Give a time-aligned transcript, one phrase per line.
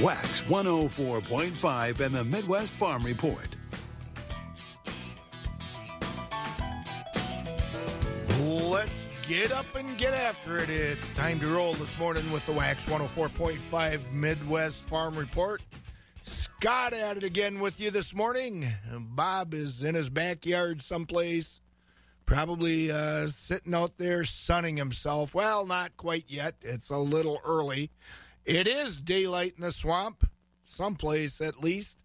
[0.00, 3.48] Wax 104.5 and the Midwest Farm Report.
[8.40, 10.70] Let's get up and get after it.
[10.70, 15.62] It's time to roll this morning with the Wax 104.5 Midwest Farm Report.
[16.22, 18.72] Scott at it again with you this morning.
[19.00, 21.58] Bob is in his backyard someplace,
[22.24, 25.34] probably uh, sitting out there sunning himself.
[25.34, 26.54] Well, not quite yet.
[26.62, 27.90] It's a little early.
[28.48, 30.26] It is daylight in the swamp,
[30.64, 31.98] someplace at least.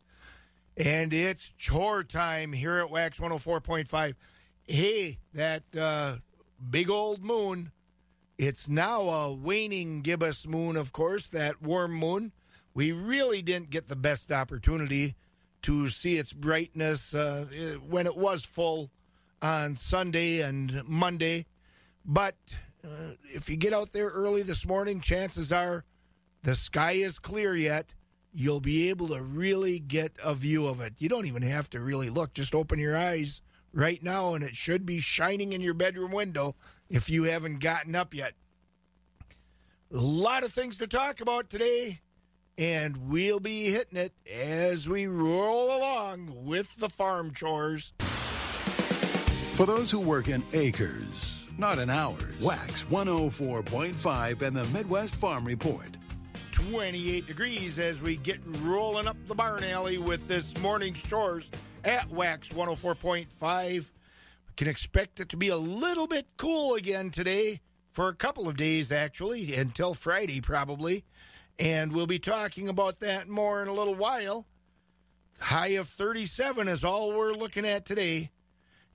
[0.76, 4.16] And it's chore time here at Wax 104.5.
[4.64, 6.18] Hey, that uh,
[6.70, 7.72] big old moon.
[8.38, 12.34] It's now a waning gibbous moon, of course, that warm moon.
[12.74, 15.16] We really didn't get the best opportunity
[15.62, 17.46] to see its brightness uh,
[17.88, 18.92] when it was full
[19.42, 21.46] on Sunday and Monday.
[22.04, 22.36] But
[22.84, 25.86] uh, if you get out there early this morning, chances are
[26.44, 27.88] the sky is clear yet.
[28.34, 30.94] You'll be able to really get a view of it.
[30.98, 33.42] You don't even have to really look, just open your eyes
[33.74, 36.56] right now, and it should be shining in your bedroom window
[36.90, 38.34] if you haven't gotten up yet.
[39.92, 42.02] A lot of things to talk about today,
[42.58, 47.94] and we'll be hitting it as we roll along with the farm chores.
[49.54, 55.46] For those who work in acres, not in hours, Wax 104.5 and the Midwest Farm
[55.46, 55.96] Report.
[56.70, 61.50] 28 degrees as we get rolling up the barn alley with this morning's chores
[61.84, 63.28] at Wax 104.5.
[63.74, 63.86] We
[64.56, 67.62] can expect it to be a little bit cool again today
[67.92, 71.04] for a couple of days, actually, until Friday, probably.
[71.60, 74.46] And we'll be talking about that more in a little while.
[75.40, 78.32] High of 37 is all we're looking at today.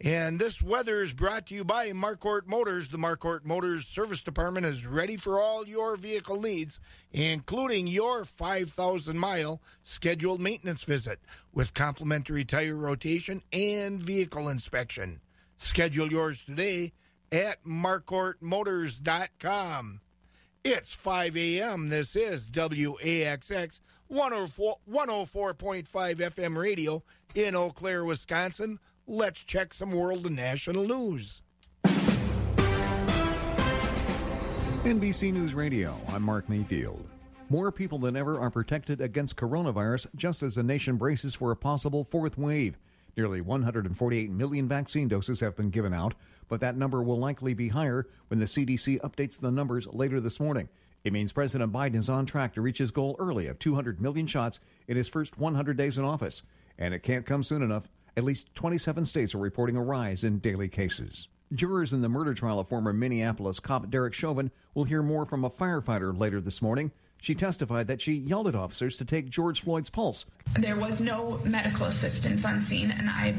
[0.01, 2.89] And this weather is brought to you by Marquardt Motors.
[2.89, 6.79] The Marquardt Motors Service Department is ready for all your vehicle needs,
[7.11, 11.19] including your 5,000 mile scheduled maintenance visit
[11.53, 15.21] with complimentary tire rotation and vehicle inspection.
[15.57, 16.93] Schedule yours today
[17.33, 20.01] at marquardtmotors.com.
[20.63, 21.89] It's 5 a.m.
[21.89, 27.03] This is WAXX 104, 104.5 FM radio
[27.35, 31.41] in Eau Claire, Wisconsin let's check some world and national news.
[34.85, 37.09] NBC News Radio, I'm Mark Mayfield.
[37.49, 41.57] More people than ever are protected against coronavirus just as the nation braces for a
[41.57, 42.79] possible fourth wave.
[43.17, 46.15] Nearly 148 million vaccine doses have been given out,
[46.49, 50.39] but that number will likely be higher when the CDC updates the numbers later this
[50.39, 50.69] morning.
[51.03, 54.27] It means President Biden is on track to reach his goal early of 200 million
[54.27, 56.43] shots in his first 100 days in office.
[56.79, 60.39] And it can't come soon enough at least 27 states are reporting a rise in
[60.39, 61.29] daily cases.
[61.55, 65.45] Jurors in the murder trial of former Minneapolis cop Derek Chauvin will hear more from
[65.45, 66.93] a firefighter later this morning.
[67.21, 70.25] She testified that she yelled at officers to take George Floyd's pulse.
[70.55, 73.35] There was no medical assistance on scene, and I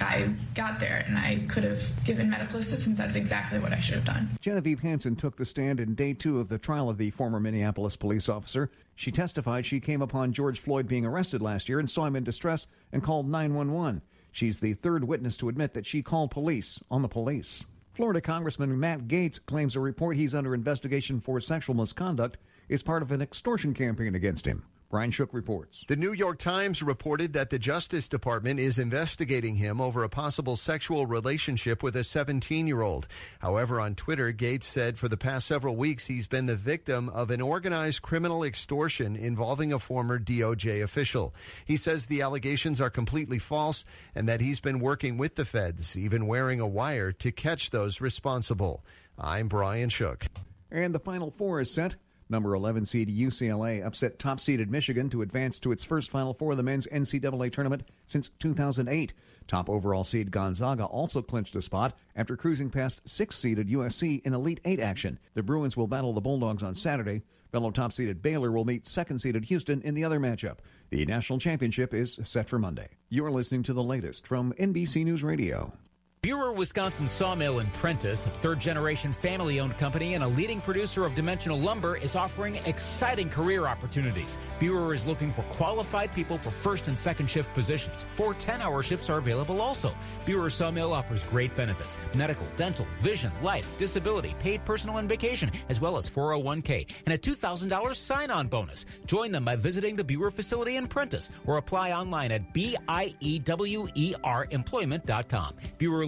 [0.00, 2.98] I got there and I could have given medical assistance.
[2.98, 4.30] That's exactly what I should have done.
[4.40, 7.96] Genevieve Hansen took the stand in day two of the trial of the former Minneapolis
[7.96, 8.70] police officer.
[8.94, 12.24] She testified she came upon George Floyd being arrested last year and saw him in
[12.24, 14.02] distress and called 911.
[14.32, 17.64] She's the third witness to admit that she called police on the police.
[17.94, 22.36] Florida Congressman Matt Gaetz claims a report he's under investigation for sexual misconduct
[22.68, 24.64] is part of an extortion campaign against him.
[24.90, 25.84] Brian Shook reports.
[25.86, 30.56] The New York Times reported that the Justice Department is investigating him over a possible
[30.56, 33.06] sexual relationship with a 17 year old.
[33.40, 37.30] However, on Twitter, Gaetz said for the past several weeks he's been the victim of
[37.30, 41.34] an organized criminal extortion involving a former DOJ official.
[41.66, 43.84] He says the allegations are completely false
[44.14, 48.00] and that he's been working with the feds, even wearing a wire to catch those
[48.00, 48.82] responsible.
[49.18, 50.24] I'm Brian Shook.
[50.70, 51.96] And the final four is set.
[52.30, 56.52] Number 11 seed UCLA upset top seeded Michigan to advance to its first Final Four
[56.52, 59.14] of the men's NCAA tournament since 2008.
[59.46, 64.34] Top overall seed Gonzaga also clinched a spot after cruising past six seeded USC in
[64.34, 65.18] Elite Eight action.
[65.34, 67.22] The Bruins will battle the Bulldogs on Saturday.
[67.50, 70.58] Fellow top seeded Baylor will meet second seeded Houston in the other matchup.
[70.90, 72.88] The national championship is set for Monday.
[73.08, 75.72] You're listening to the latest from NBC News Radio.
[76.20, 81.04] Biewer Wisconsin Sawmill and Prentice, a third generation family owned company and a leading producer
[81.06, 84.36] of dimensional lumber, is offering exciting career opportunities.
[84.58, 88.04] Biewer is looking for qualified people for first and second shift positions.
[88.16, 89.94] Four 10 hour shifts are available also.
[90.26, 95.80] Biewer Sawmill offers great benefits medical, dental, vision, life, disability, paid personal and vacation, as
[95.80, 98.86] well as 401k and a $2,000 sign on bonus.
[99.06, 105.54] Join them by visiting the Biewer facility in Prentice or apply online at B-I-E-W-E-R employment.com.
[105.78, 106.07] Biewer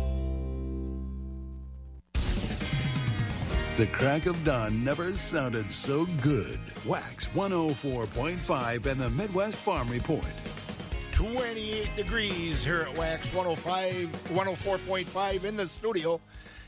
[3.77, 6.59] The crack of dawn never sounded so good.
[6.85, 10.25] Wax 104.5 and the Midwest Farm Report.
[11.13, 16.19] 28 degrees here at Wax 105, 104.5 in the studio.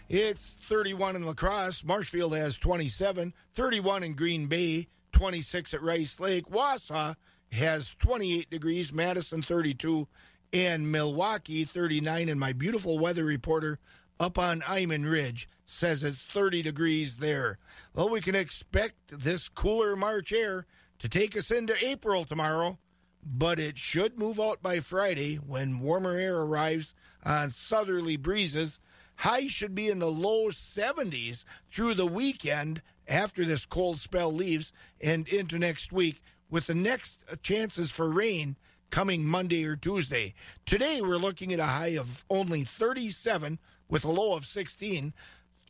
[0.08, 1.84] It's 31 in La Crosse.
[1.84, 6.50] Marshfield has 27, 31 in Green Bay, 26 at Rice Lake.
[6.50, 7.16] Wausau
[7.52, 10.08] has 28 degrees, Madison 32,
[10.54, 12.30] and Milwaukee 39.
[12.30, 13.80] And my beautiful weather reporter
[14.24, 17.60] up on Iman Ridge says it's 30 degrees there.
[17.94, 20.66] Well, we can expect this cooler March air
[21.00, 22.80] to take us into April tomorrow,
[23.22, 28.80] but it should move out by Friday when warmer air arrives on southerly breezes.
[29.18, 34.72] Highs should be in the low 70s through the weekend after this cold spell leaves
[35.02, 38.56] and into next week, with the next chances for rain
[38.90, 40.34] coming Monday or Tuesday.
[40.66, 43.60] Today, we're looking at a high of only 37
[43.94, 45.14] with a low of 16.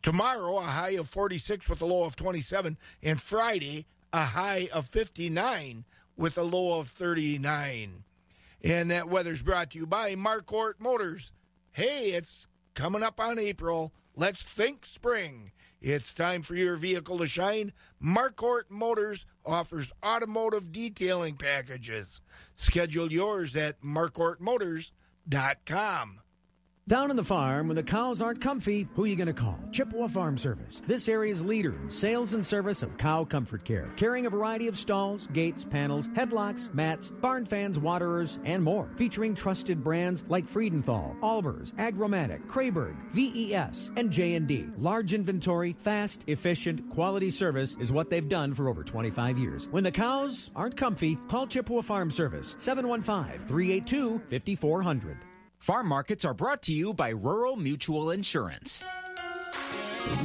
[0.02, 2.78] Tomorrow, a high of 46 with a low of 27.
[3.04, 5.84] And Friday, a high of 59
[6.16, 8.06] with a low of 39.
[8.64, 11.34] And that weather's brought to you by Marquardt Motors.
[11.74, 13.92] Hey, it's coming up on April.
[14.16, 15.52] Let's think spring.
[15.82, 17.74] It's time for your vehicle to shine.
[18.02, 22.22] Marquardt Motors offers automotive detailing packages.
[22.56, 26.20] Schedule yours at marquardtmotors.com.
[26.86, 29.58] Down on the farm, when the cows aren't comfy, who are you going to call?
[29.72, 30.82] Chippewa Farm Service.
[30.86, 34.78] This area's leader in sales and service of cow comfort care, carrying a variety of
[34.78, 38.90] stalls, gates, panels, headlocks, mats, barn fans, waterers, and more.
[38.98, 44.68] Featuring trusted brands like Friedenthal, Albers, Agromatic, Kraiburg, VES, and J&D.
[44.78, 49.70] Large inventory, fast, efficient, quality service is what they've done for over 25 years.
[49.70, 55.16] When the cows aren't comfy, call Chippewa Farm Service 715-382-5400.
[55.64, 58.84] Farm markets are brought to you by Rural Mutual Insurance.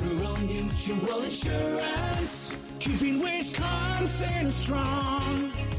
[0.00, 5.52] Rural Mutual Insurance, keeping Wisconsin strong.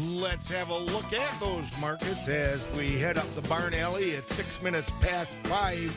[0.00, 4.26] Let's have a look at those markets as we head up the barn alley at
[4.28, 5.94] six minutes past five.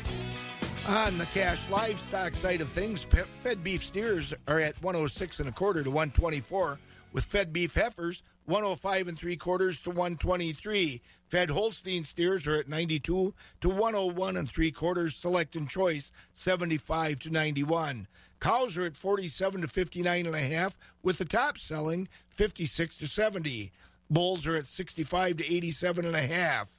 [0.88, 3.05] On the cash livestock side of things,
[3.41, 6.79] fed beef steers are at 106 and a quarter to 124,
[7.11, 11.01] with fed beef heifers 105 and three quarters to 123.
[11.29, 15.15] Fed Holstein steers are at 92 to 101 and three quarters.
[15.15, 18.07] Select and choice 75 to 91.
[18.39, 23.07] Cows are at 47 to 59 and a half, with the top selling 56 to
[23.07, 23.71] 70.
[24.09, 26.69] Bulls are at 65 to 87 and a half.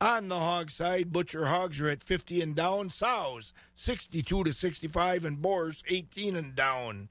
[0.00, 5.24] On the hog side, butcher hogs are at 50 and down, sows 62 to 65,
[5.24, 7.08] and boars 18 and down.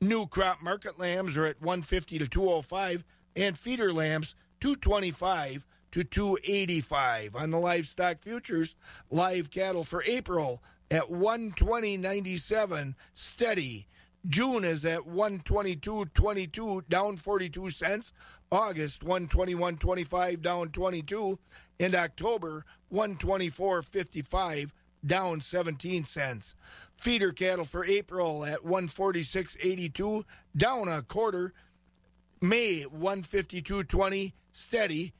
[0.00, 3.04] New crop market lambs are at 150 to 205,
[3.36, 7.36] and feeder lambs 225 to 285.
[7.36, 8.74] On the livestock futures,
[9.10, 13.86] live cattle for April at 120.97 steady.
[14.26, 18.12] June is at 122.22 down 42 cents.
[18.52, 21.38] August 121.25 down 22
[21.78, 24.70] and October 124.55
[25.06, 26.56] down 17 cents.
[26.96, 30.24] Feeder cattle for April at 146.82
[30.56, 31.52] down a quarter.
[32.40, 35.12] May 152.20 steady.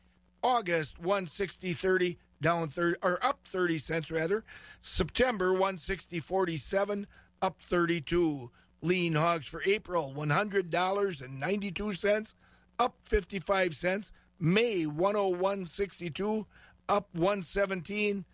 [0.42, 4.42] August 160.30 down 30 or up 30 cents rather.
[4.82, 7.04] September 160.47
[7.42, 8.50] up 32.
[8.82, 12.34] Lean hogs for April $100.92
[12.80, 14.10] up 55 cents.
[14.40, 16.46] May 101.62
[16.88, 18.24] up 117.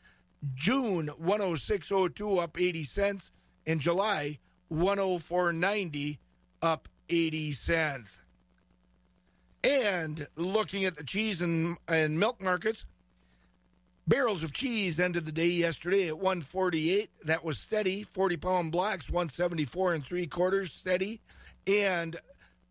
[0.54, 3.30] June 106.02 up 80 cents.
[3.66, 4.38] In July
[4.72, 6.18] 104.90
[6.62, 8.20] up 80 cents.
[9.64, 12.86] And looking at the cheese and, and milk markets,
[14.08, 17.10] Barrels of cheese ended the day yesterday at 148.
[17.24, 18.04] That was steady.
[18.04, 21.20] 40 pound blocks, 174 and three quarters, steady.
[21.66, 22.16] And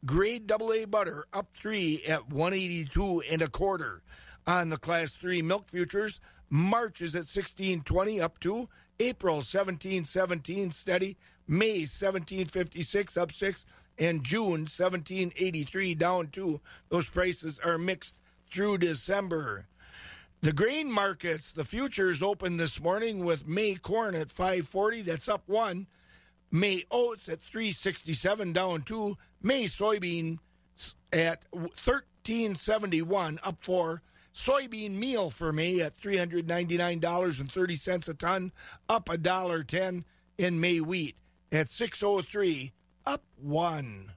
[0.05, 4.01] grade AA butter up three at 182 and a quarter.
[4.47, 6.19] On the class three milk futures,
[6.50, 8.69] March is at 1620 up to
[9.00, 13.65] April 1717 steady, May 1756 up six,
[13.97, 16.62] and June 1783 down two.
[16.89, 18.15] Those prices are mixed
[18.51, 19.67] through December.
[20.41, 25.43] The grain markets, the futures open this morning with May corn at 540, that's up
[25.47, 25.88] one.
[26.51, 29.17] May oats at 367 down two.
[29.46, 30.40] May soybean
[31.14, 34.02] at 1371 up for
[34.34, 38.52] Soybean meal for May at $399.30 a ton,
[38.90, 40.04] up a dollar ten.
[40.40, 41.16] In May wheat
[41.52, 42.74] at 603
[43.06, 44.12] up one.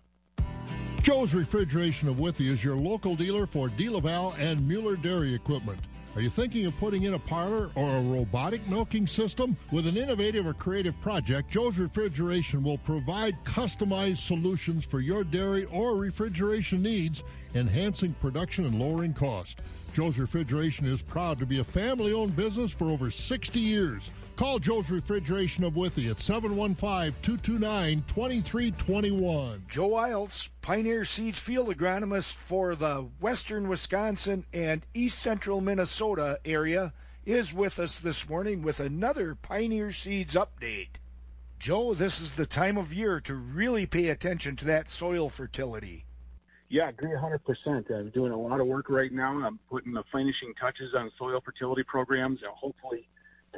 [1.03, 5.79] Joe's Refrigeration of Withee is your local dealer for DeLaval and Mueller Dairy Equipment.
[6.19, 9.57] Are you thinking of putting in a parlor or a robotic milking system?
[9.71, 15.67] With an innovative or creative project, Joe's Refrigeration will provide customized solutions for your dairy
[15.67, 17.23] or refrigeration needs,
[17.55, 19.61] enhancing production and lowering cost.
[19.95, 24.11] Joe's Refrigeration is proud to be a family owned business for over 60 years.
[24.38, 29.64] Call Joe's Refrigeration of Withee at 715 229 2321.
[29.68, 36.92] Joe Isles, Pioneer Seeds Field Agronomist for the Western Wisconsin and East Central Minnesota area,
[37.26, 41.00] is with us this morning with another Pioneer Seeds update.
[41.59, 46.04] Joe, this is the time of year to really pay attention to that soil fertility.
[46.68, 47.90] Yeah, I agree 100%.
[47.90, 49.37] I'm doing a lot of work right now.
[49.45, 52.38] I'm putting the finishing touches on soil fertility programs.
[52.45, 53.09] And hopefully,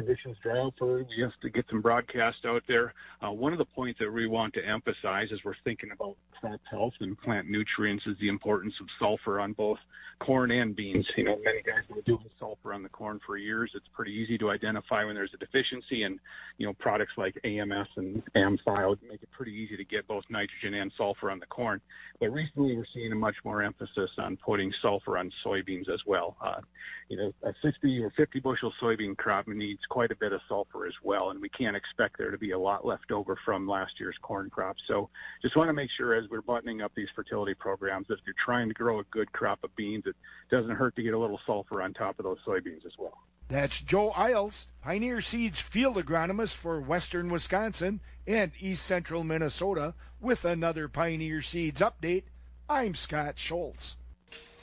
[0.00, 2.95] conditions out for just to get some broadcast out there.
[3.23, 6.61] Uh, one of the points that we want to emphasize as we're thinking about crop
[6.71, 9.78] health and plant nutrients is the importance of sulfur on both
[10.21, 11.07] corn and beans.
[11.16, 13.73] You know, many guys have been doing sulfur on the corn for years.
[13.75, 16.19] It's pretty easy to identify when there's a deficiency, and
[16.57, 20.75] you know, products like AMS and AmThio make it pretty easy to get both nitrogen
[20.75, 21.80] and sulfur on the corn.
[22.21, 26.37] But recently, we're seeing a much more emphasis on putting sulfur on soybeans as well.
[26.45, 26.61] Uh,
[27.09, 30.87] you know, a 50 or 50 bushel soybean crop needs quite a bit of sulfur
[30.87, 33.93] as well, and we can't expect there to be a lot left over from last
[33.99, 34.77] year's corn crop.
[34.87, 35.09] So,
[35.41, 38.35] just want to make sure as we're buttoning up these fertility programs that if you're
[38.45, 40.15] trying to grow a good crop of beans, it
[40.50, 43.17] doesn't hurt to get a little sulfur on top of those soybeans as well.
[43.50, 50.45] That's Joe Isles, Pioneer Seeds field agronomist for Western Wisconsin and East Central Minnesota, with
[50.45, 52.23] another Pioneer Seeds update.
[52.69, 53.97] I'm Scott Schultz.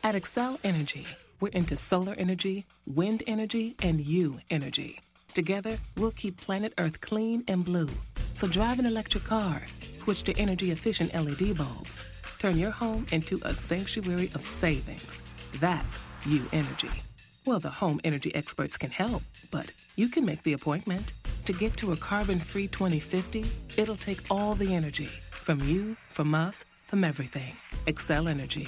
[0.06, 1.06] At Xcel Energy,
[1.42, 5.02] we're into solar energy, wind energy, and you energy.
[5.34, 7.90] Together, we'll keep planet Earth clean and blue.
[8.36, 9.64] So drive an electric car,
[9.98, 12.06] switch to energy efficient LED bulbs,
[12.40, 15.22] turn your home into a sanctuary of savings.
[15.60, 17.04] That's you energy.
[17.48, 21.14] Well, the home energy experts can help, but you can make the appointment.
[21.46, 23.46] To get to a carbon free 2050,
[23.78, 27.56] it'll take all the energy from you, from us, from everything.
[27.86, 28.68] Xcel Energy.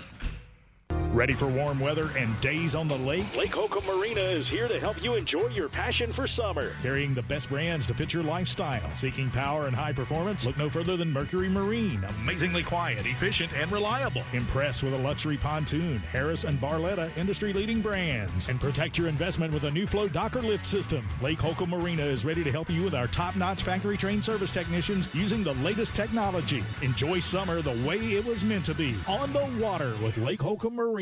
[1.13, 3.35] Ready for warm weather and days on the lake?
[3.35, 6.75] Lake Holcomb Marina is here to help you enjoy your passion for summer.
[6.83, 8.93] Carrying the best brands to fit your lifestyle.
[8.93, 10.45] Seeking power and high performance?
[10.45, 12.05] Look no further than Mercury Marine.
[12.21, 14.21] Amazingly quiet, efficient, and reliable.
[14.33, 18.47] Impress with a luxury pontoon, Harris and Barletta industry leading brands.
[18.47, 21.09] And protect your investment with a new flow docker lift system.
[21.23, 24.51] Lake Holcomb Marina is ready to help you with our top notch factory trained service
[24.51, 26.63] technicians using the latest technology.
[26.83, 28.95] Enjoy summer the way it was meant to be.
[29.07, 30.98] On the water with Lake Holcomb Marina.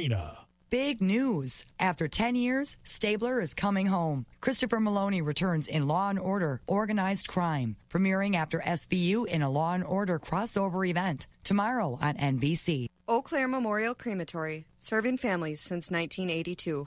[0.70, 1.66] Big news.
[1.80, 4.26] After 10 years, Stabler is coming home.
[4.42, 9.74] Christopher Meloni returns in Law and Order Organized Crime, premiering after SVU in a Law
[9.74, 12.88] and Order crossover event tomorrow on NBC.
[13.08, 16.86] Eau Claire Memorial Crematory, serving families since 1982.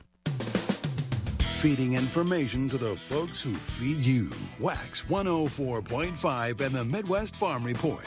[1.61, 4.31] Feeding information to the folks who feed you.
[4.59, 8.07] Wax 104.5 and the Midwest Farm Report.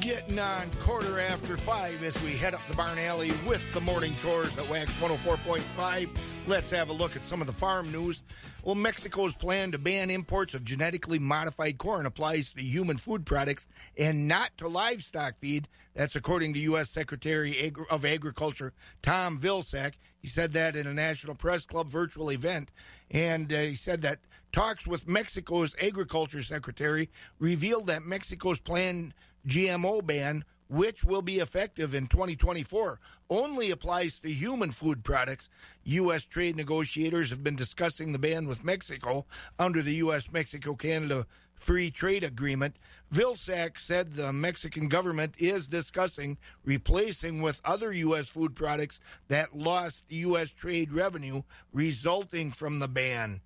[0.00, 4.14] Getting on quarter after five as we head up the barn alley with the morning
[4.22, 6.08] chores at Wax 104.5.
[6.46, 8.22] Let's have a look at some of the farm news.
[8.62, 13.66] Well, Mexico's plan to ban imports of genetically modified corn applies to human food products
[13.96, 15.68] and not to livestock feed.
[15.94, 16.90] That's according to U.S.
[16.90, 19.94] Secretary of Agriculture Tom Vilsack.
[20.20, 22.70] He said that in a National Press Club virtual event.
[23.10, 24.20] And uh, he said that
[24.52, 29.12] talks with Mexico's Agriculture Secretary revealed that Mexico's plan
[29.46, 35.50] GMO ban, which will be effective in 2024, only applies to human food products.
[35.84, 36.24] U.S.
[36.24, 39.26] trade negotiators have been discussing the ban with Mexico
[39.58, 40.30] under the U.S.
[40.30, 42.76] Mexico Canada Free Trade Agreement.
[43.12, 48.28] Vilsack said the Mexican government is discussing replacing with other U.S.
[48.28, 50.50] food products that lost U.S.
[50.50, 51.42] trade revenue
[51.72, 53.40] resulting from the ban.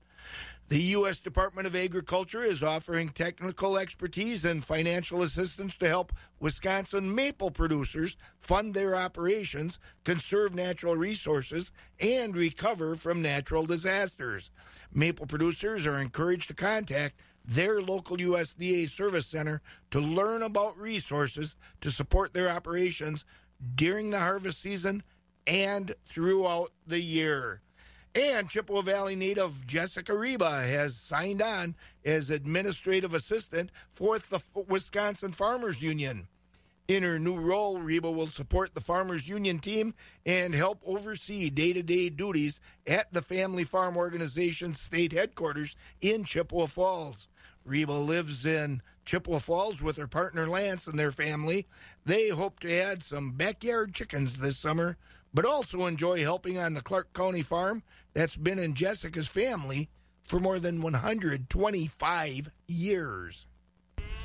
[0.72, 1.20] The U.S.
[1.20, 8.16] Department of Agriculture is offering technical expertise and financial assistance to help Wisconsin maple producers
[8.40, 14.50] fund their operations, conserve natural resources, and recover from natural disasters.
[14.94, 19.60] Maple producers are encouraged to contact their local USDA service center
[19.90, 23.26] to learn about resources to support their operations
[23.74, 25.02] during the harvest season
[25.46, 27.60] and throughout the year.
[28.14, 35.32] And Chippewa Valley native Jessica Reba has signed on as administrative assistant for the Wisconsin
[35.32, 36.28] Farmers Union.
[36.88, 39.94] In her new role, Reba will support the Farmers Union team
[40.26, 46.24] and help oversee day to day duties at the Family Farm Organization's state headquarters in
[46.24, 47.28] Chippewa Falls.
[47.64, 51.66] Reba lives in Chippewa Falls with her partner Lance and their family.
[52.04, 54.98] They hope to add some backyard chickens this summer,
[55.34, 57.82] but also enjoy helping on the Clark County farm
[58.14, 59.88] that's been in Jessica's family
[60.28, 63.46] for more than 125 years.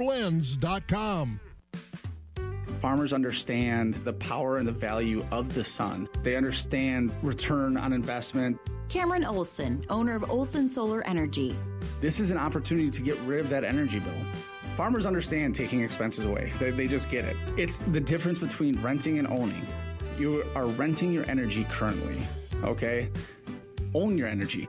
[0.00, 1.38] blends.com.
[2.80, 6.08] Farmers understand the power and the value of the sun.
[6.22, 8.58] They understand return on investment.
[8.88, 11.54] Cameron Olson, owner of Olson Solar Energy.
[12.00, 14.14] This is an opportunity to get rid of that energy bill.
[14.74, 16.50] Farmers understand taking expenses away.
[16.58, 17.36] They, they just get it.
[17.58, 19.66] It's the difference between renting and owning.
[20.18, 22.26] You are renting your energy currently,
[22.64, 23.10] okay?
[23.94, 24.66] Own your energy.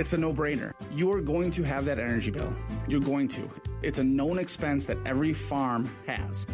[0.00, 0.72] It's a no brainer.
[0.92, 2.52] You are going to have that energy bill.
[2.88, 3.48] You're going to.
[3.82, 6.46] It's a known expense that every farm has.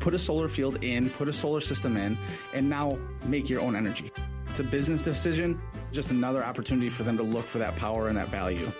[0.00, 2.16] Put a solar field in, put a solar system in,
[2.54, 4.12] and now make your own energy.
[4.48, 5.60] It's a business decision,
[5.92, 8.70] just another opportunity for them to look for that power and that value.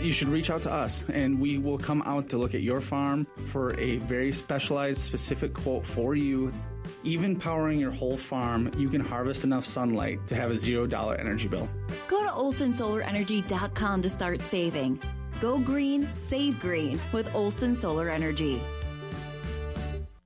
[0.00, 2.80] You should reach out to us, and we will come out to look at your
[2.80, 6.50] farm for a very specialized, specific quote for you.
[7.04, 11.48] Even powering your whole farm, you can harvest enough sunlight to have a $0 energy
[11.48, 11.68] bill.
[12.08, 15.00] Go to olsonsolarenergy.com to start saving.
[15.40, 18.60] Go green, save green with Olson Solar Energy.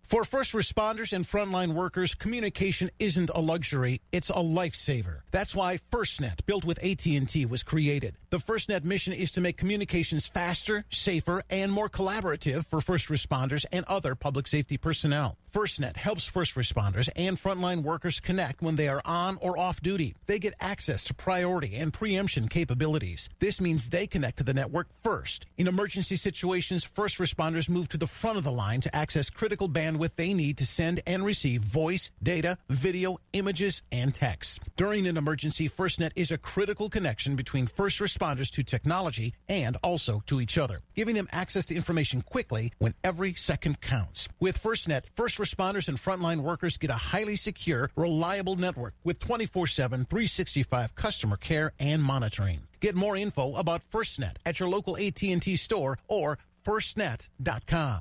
[0.03, 5.21] For first responders and frontline workers, communication isn't a luxury, it's a lifesaver.
[5.31, 8.17] That's why FirstNet, built with AT&T, was created.
[8.35, 13.65] The FirstNet mission is to make communications faster, safer, and more collaborative for first responders
[13.71, 15.39] and other public safety personnel.
[15.53, 20.17] FirstNet helps first responders and frontline workers connect when they are on or off duty.
[20.27, 23.29] They get access to priority and preemption capabilities.
[23.39, 25.47] This means they connect to the network first.
[25.57, 29.69] In emergency situations, first responders move to the front of the line to access critical
[29.69, 34.59] bandwidth they need to send and receive voice, data, video, images, and text.
[34.77, 40.23] During an emergency, FirstNet is a critical connection between first responders to technology and also
[40.27, 44.29] to each other, giving them access to information quickly when every second counts.
[44.41, 50.09] With FirstNet, first responders and frontline workers get a highly secure, reliable network with 24-7,
[50.09, 52.61] 365 customer care and monitoring.
[52.81, 58.01] Get more info about FirstNet at your local AT&T store or firstnet.com.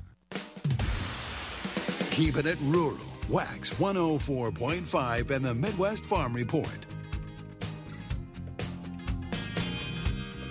[2.10, 2.98] Keeping it rural.
[3.28, 6.68] Wax 104.5 and the Midwest Farm Report.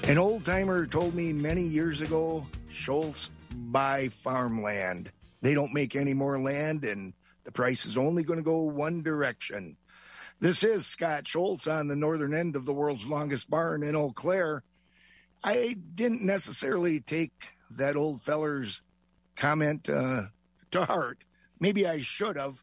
[0.06, 5.10] An old timer told me many years ago Schultz buy farmland.
[5.42, 7.14] They don't make any more land, and
[7.46, 9.78] the price is only going to go one direction.
[10.42, 14.12] This is Scott Schultz on the northern end of the world's longest barn in Eau
[14.12, 14.64] Claire.
[15.42, 17.32] I didn't necessarily take
[17.72, 18.82] that old feller's
[19.38, 20.24] comment uh,
[20.72, 21.20] to heart.
[21.62, 22.62] Maybe I should have,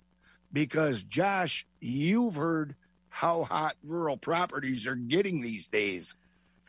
[0.53, 2.77] because Josh, you've heard
[3.09, 6.17] how hot rural properties are getting these days.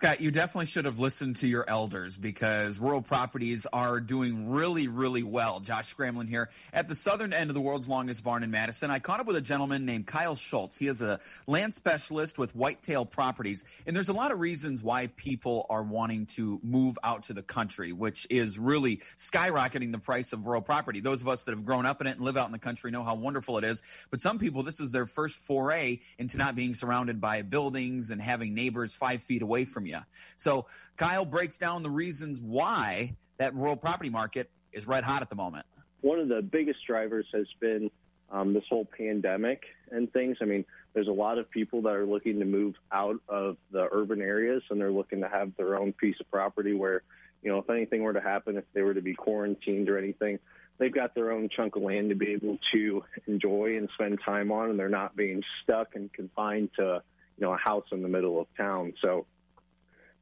[0.02, 4.88] Scott, you definitely should have listened to your elders because rural properties are doing really,
[4.88, 5.60] really well.
[5.60, 8.90] Josh Scramlin here at the southern end of the world's longest barn in Madison.
[8.90, 10.76] I caught up with a gentleman named Kyle Schultz.
[10.76, 13.64] He is a land specialist with Whitetail Properties.
[13.86, 17.44] And there's a lot of reasons why people are wanting to move out to the
[17.44, 21.00] country, which is really skyrocketing the price of rural property.
[21.00, 22.90] Those of us that have grown up in it and live out in the country
[22.90, 23.84] know how wonderful it is.
[24.10, 28.20] But some people, this is their first foray into not being surrounded by buildings and
[28.20, 29.91] having neighbors five feet away from you.
[30.38, 30.66] So
[30.98, 35.36] Kyle breaks down the reasons why that rural property market is red hot at the
[35.36, 35.66] moment.
[36.02, 37.90] one of the biggest drivers has been
[38.32, 40.38] um, this whole pandemic and things.
[40.42, 43.88] I mean, there's a lot of people that are looking to move out of the
[43.92, 47.04] urban areas and they're looking to have their own piece of property where,
[47.44, 50.40] you know, if anything were to happen, if they were to be quarantined or anything,
[50.78, 54.52] they've got their own chunk of land to be able to enjoy and spend time
[54.52, 57.02] on, and they're not being stuck and confined to,
[57.38, 58.94] you know, a house in the middle of town.
[59.02, 59.26] So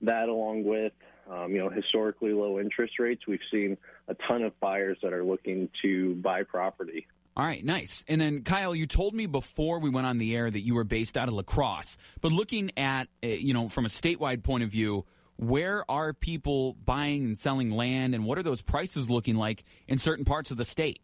[0.02, 0.94] that, along with,
[1.30, 5.24] um, you know, historically low interest rates, we've seen a ton of buyers that are
[5.24, 7.08] looking to buy property.
[7.38, 8.04] All right, nice.
[8.08, 10.84] And then, Kyle, you told me before we went on the air that you were
[10.84, 11.98] based out of La Crosse.
[12.22, 15.06] But looking at, uh, you know, from a statewide point of view,
[15.38, 19.98] where are people buying and selling land, and what are those prices looking like in
[19.98, 21.00] certain parts of the state?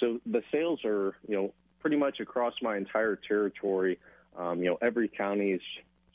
[0.00, 4.00] So the sales are, you know, pretty much across my entire territory.
[4.36, 5.62] Um, you know, every county is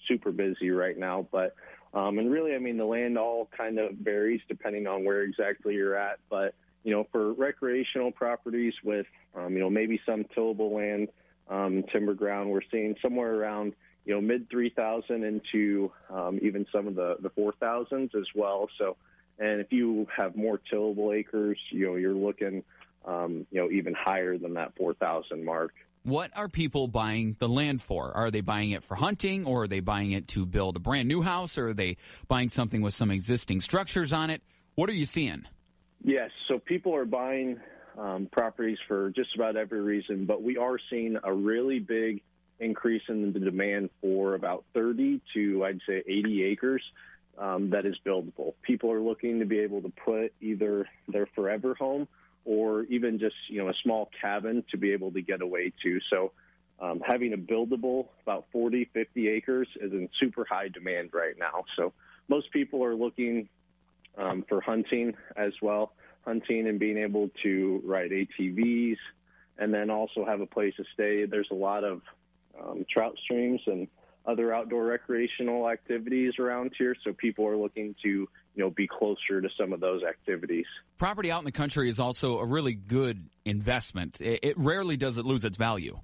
[0.06, 1.56] super busy right now, but
[1.93, 5.75] um, and really, I mean, the land all kind of varies depending on where exactly
[5.75, 6.19] you're at.
[6.30, 11.10] But you know, for recreational properties with, um, you know, maybe some tillable land,
[11.49, 13.73] um, timber ground, we're seeing somewhere around,
[14.06, 18.67] you know, mid 3,000 into um, even some of the, the 4,000s as well.
[18.77, 18.97] So,
[19.38, 22.63] and if you have more tillable acres, you know, you're looking,
[23.06, 25.73] um, you know, even higher than that 4,000 mark.
[26.04, 28.12] What are people buying the land for?
[28.12, 31.08] Are they buying it for hunting, or are they buying it to build a brand
[31.08, 34.42] new house, or are they buying something with some existing structures on it?
[34.74, 35.44] What are you seeing?
[36.04, 37.60] Yes, so people are buying
[38.00, 42.24] um, properties for just about every reason, but we are seeing a really big
[42.60, 46.84] increase in the demand for about 30 to, I'd say, 80 acres
[47.38, 48.54] um, that is buildable.
[48.64, 52.08] People are looking to be able to put either their forever home
[52.45, 55.99] or even just, you know, a small cabin to be able to get away to.
[56.10, 56.32] So
[56.80, 61.65] um, having a buildable about 40, 50 acres is in super high demand right now.
[61.77, 61.93] So
[62.27, 63.47] most people are looking
[64.17, 65.93] um, for hunting as well,
[66.25, 68.97] hunting and being able to ride ATVs,
[69.58, 71.25] and then also have a place to stay.
[71.25, 72.01] There's a lot of
[72.60, 73.88] um, trout streams and
[74.25, 79.42] other outdoor recreational activities around here, so people are looking to you know be closer
[79.42, 80.66] to some of those activities.
[80.98, 84.20] Property out in the country is also a really good investment.
[84.22, 86.00] It, it rarely does it lose its value.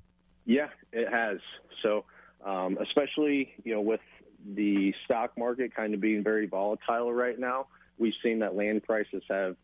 [0.45, 1.39] Yeah, it has.
[1.83, 2.05] So,
[2.45, 4.01] um, especially you know with
[4.45, 9.23] the stock market kind of being very volatile right now, we've seen that land prices
[9.29, 9.55] have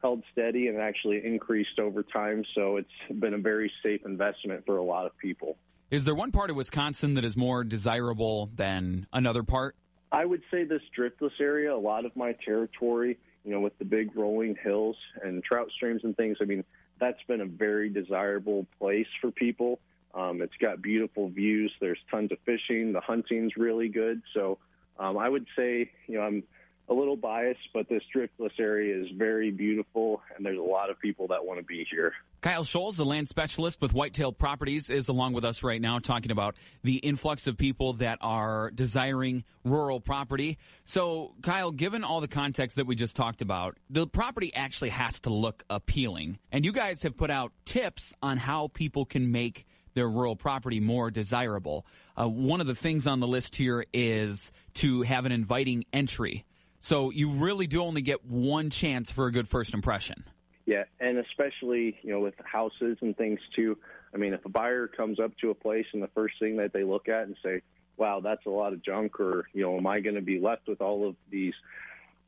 [0.00, 2.44] held steady and actually increased over time.
[2.54, 5.56] So it's been a very safe investment for a lot of people.
[5.90, 9.76] Is there one part of Wisconsin that is more desirable than another part?
[10.12, 13.86] I would say this driftless area, a lot of my territory, you know, with the
[13.86, 16.64] big rolling hills and trout streams and things, I mean,
[17.00, 19.80] that's been a very desirable place for people.
[20.14, 21.72] Um, it's got beautiful views.
[21.80, 22.92] There's tons of fishing.
[22.92, 24.20] The hunting's really good.
[24.34, 24.58] So
[24.98, 26.42] um, I would say, you know, I'm
[26.90, 31.00] a little biased, but this driftless area is very beautiful, and there's a lot of
[31.00, 32.12] people that want to be here.
[32.42, 36.32] Kyle Scholes, the land specialist with Whitetail Properties, is along with us right now talking
[36.32, 40.58] about the influx of people that are desiring rural property.
[40.84, 45.20] So, Kyle, given all the context that we just talked about, the property actually has
[45.20, 46.40] to look appealing.
[46.50, 50.80] And you guys have put out tips on how people can make their rural property
[50.80, 51.86] more desirable.
[52.20, 56.44] Uh, one of the things on the list here is to have an inviting entry.
[56.80, 60.24] So you really do only get one chance for a good first impression.
[60.64, 63.78] Yeah, and especially you know with houses and things too.
[64.14, 66.72] I mean, if a buyer comes up to a place and the first thing that
[66.72, 67.62] they look at and say,
[67.96, 70.68] "Wow, that's a lot of junk," or you know, "Am I going to be left
[70.68, 71.54] with all of these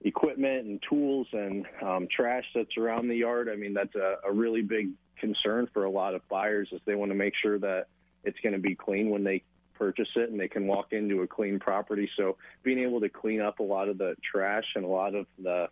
[0.02, 4.32] equipment and tools and um, trash that's around the yard?" I mean, that's a, a
[4.32, 7.86] really big concern for a lot of buyers, is they want to make sure that
[8.24, 9.44] it's going to be clean when they
[9.74, 12.08] purchase it and they can walk into a clean property.
[12.16, 15.26] So being able to clean up a lot of the trash and a lot of
[15.40, 15.68] the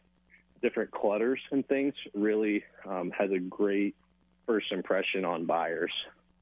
[0.63, 3.95] different clutters and things really um, has a great
[4.47, 5.93] first impression on buyers.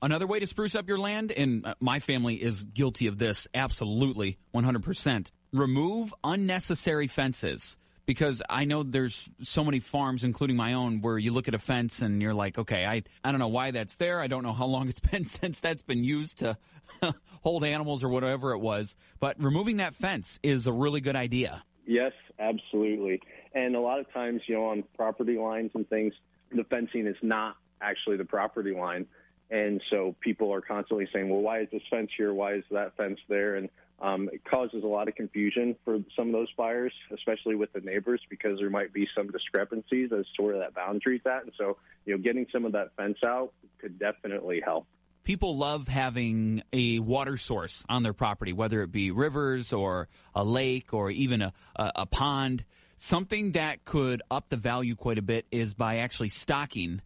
[0.02, 3.46] Another way to spruce up your land, and uh, my family is guilty of this
[3.54, 5.30] absolutely 100%.
[5.52, 11.32] Remove unnecessary fences because I know there's so many farms, including my own, where you
[11.32, 14.20] look at a fence and you're like, okay, I, I don't know why that's there.
[14.20, 16.56] I don't know how long it's been since that's been used to
[17.42, 18.96] hold animals or whatever it was.
[19.20, 21.62] But removing that fence is a really good idea.
[21.86, 23.20] Yes, absolutely.
[23.52, 26.14] And a lot of times, you know, on property lines and things,
[26.54, 29.06] the fencing is not actually the property line.
[29.50, 32.32] And so people are constantly saying, well, why is this fence here?
[32.32, 33.56] Why is that fence there?
[33.56, 33.68] And
[34.00, 37.80] um, it causes a lot of confusion for some of those buyers, especially with the
[37.80, 41.42] neighbors, because there might be some discrepancies as to where that boundary is at.
[41.42, 44.86] And so, you know, getting some of that fence out could definitely help.
[45.22, 50.44] People love having a water source on their property, whether it be rivers or a
[50.44, 52.64] lake or even a, a, a pond.
[53.02, 57.00] Something that could up the value quite a bit is by actually stocking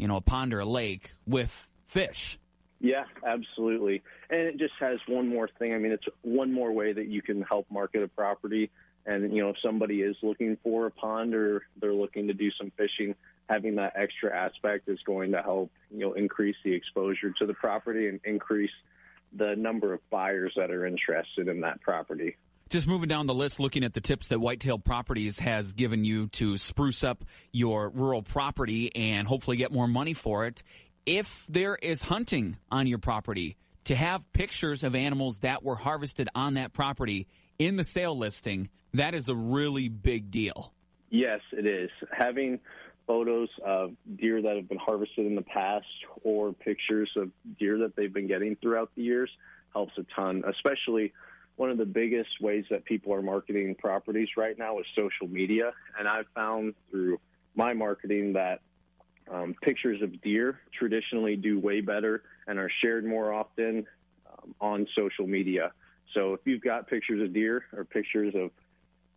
[0.00, 2.38] you know, a pond or a lake with fish.
[2.80, 4.02] Yeah, absolutely.
[4.30, 5.74] And it just has one more thing.
[5.74, 8.70] I mean, it's one more way that you can help market a property.
[9.04, 12.50] And, you know, if somebody is looking for a pond or they're looking to do
[12.52, 13.14] some fishing,
[13.50, 17.54] having that extra aspect is going to help, you know, increase the exposure to the
[17.54, 18.70] property and increase
[19.36, 22.38] the number of buyers that are interested in that property.
[22.70, 26.28] Just moving down the list, looking at the tips that Whitetail Properties has given you
[26.28, 30.62] to spruce up your rural property and hopefully get more money for it.
[31.04, 33.56] If there is hunting on your property,
[33.86, 37.26] to have pictures of animals that were harvested on that property
[37.58, 40.72] in the sale listing, that is a really big deal.
[41.10, 41.90] Yes, it is.
[42.16, 42.60] Having
[43.04, 45.86] photos of deer that have been harvested in the past
[46.22, 49.30] or pictures of deer that they've been getting throughout the years
[49.72, 51.12] helps a ton, especially
[51.60, 55.72] one of the biggest ways that people are marketing properties right now is social media.
[55.98, 57.20] And I've found through
[57.54, 58.62] my marketing that
[59.30, 63.86] um, pictures of deer traditionally do way better and are shared more often
[64.26, 65.72] um, on social media.
[66.14, 68.52] So if you've got pictures of deer or pictures of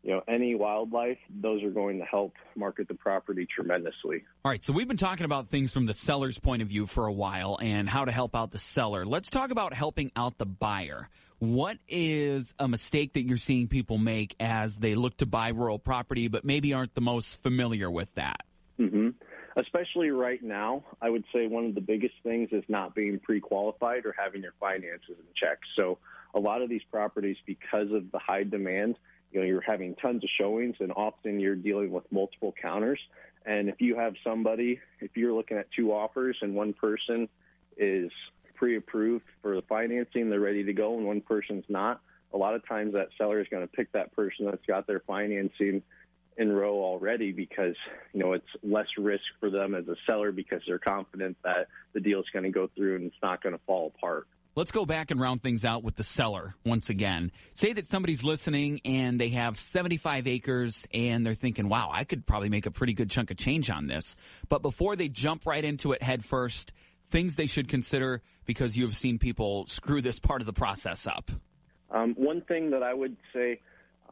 [0.03, 4.25] you know any wildlife, those are going to help market the property tremendously.
[4.43, 7.07] All right, so we've been talking about things from the seller's point of view for
[7.07, 9.05] a while and how to help out the seller.
[9.05, 11.07] Let's talk about helping out the buyer.
[11.39, 15.79] What is a mistake that you're seeing people make as they look to buy rural
[15.79, 18.41] property, but maybe aren't the most familiar with that?
[18.79, 19.09] Mm-hmm.
[19.55, 24.05] Especially right now, I would say one of the biggest things is not being pre-qualified
[24.05, 25.59] or having your finances in check.
[25.75, 25.99] So
[26.33, 28.95] a lot of these properties, because of the high demand,
[29.31, 32.99] you know, you're having tons of showings, and often you're dealing with multiple counters.
[33.45, 37.27] And if you have somebody, if you're looking at two offers and one person
[37.77, 38.11] is
[38.55, 42.01] pre-approved for the financing, they're ready to go, and one person's not,
[42.33, 45.01] a lot of times that seller is going to pick that person that's got their
[45.01, 45.83] financing
[46.37, 47.75] in row already because
[48.11, 51.99] you know it's less risk for them as a seller because they're confident that the
[51.99, 54.27] deal is going to go through and it's not going to fall apart.
[54.55, 57.31] Let's go back and round things out with the seller once again.
[57.55, 62.27] Say that somebody's listening and they have 75 acres and they're thinking, wow, I could
[62.27, 64.15] probably make a pretty good chunk of change on this.
[64.49, 66.71] But before they jump right into it head first,
[67.13, 71.07] things they should consider because you have seen people screw this part of the process
[71.07, 71.31] up.
[71.91, 73.61] Um, one thing that I would say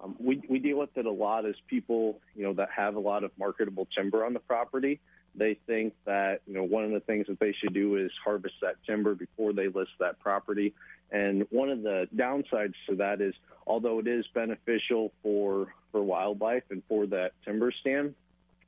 [0.02, 3.00] um, we, we deal with it a lot as people, you know, that have a
[3.00, 5.02] lot of marketable timber on the property
[5.36, 8.56] they think that you know one of the things that they should do is harvest
[8.62, 10.74] that timber before they list that property.
[11.12, 13.34] And one of the downsides to that is,
[13.66, 18.16] although it is beneficial for for wildlife and for that timber stand,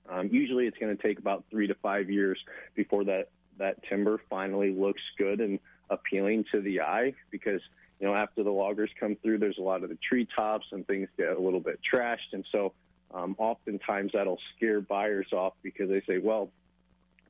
[0.10, 2.38] um, usually it's going to take about three to five years
[2.76, 7.62] before that that timber finally looks good and appealing to the eye because
[8.00, 11.08] you know after the loggers come through there's a lot of the treetops and things
[11.18, 12.74] get a little bit trashed and so
[13.14, 16.50] um, oftentimes that'll scare buyers off because they say, well,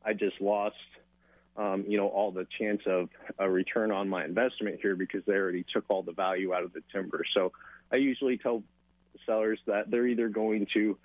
[0.05, 0.75] I just lost,
[1.57, 5.33] um, you know, all the chance of a return on my investment here because they
[5.33, 7.25] already took all the value out of the timber.
[7.33, 7.51] So
[7.91, 8.63] I usually tell
[9.25, 10.97] sellers that they're either going to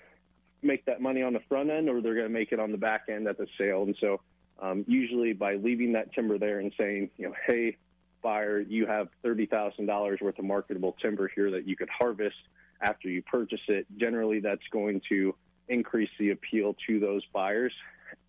[0.62, 2.78] make that money on the front end or they're going to make it on the
[2.78, 3.83] back end at the sale.
[3.83, 4.20] And so
[4.61, 7.77] um, usually by leaving that timber there and saying, you know, hey,
[8.23, 12.37] buyer, you have $30,000 worth of marketable timber here that you could harvest–
[12.81, 13.87] after you purchase it.
[13.97, 15.35] Generally, that's going to
[15.68, 17.73] increase the appeal to those buyers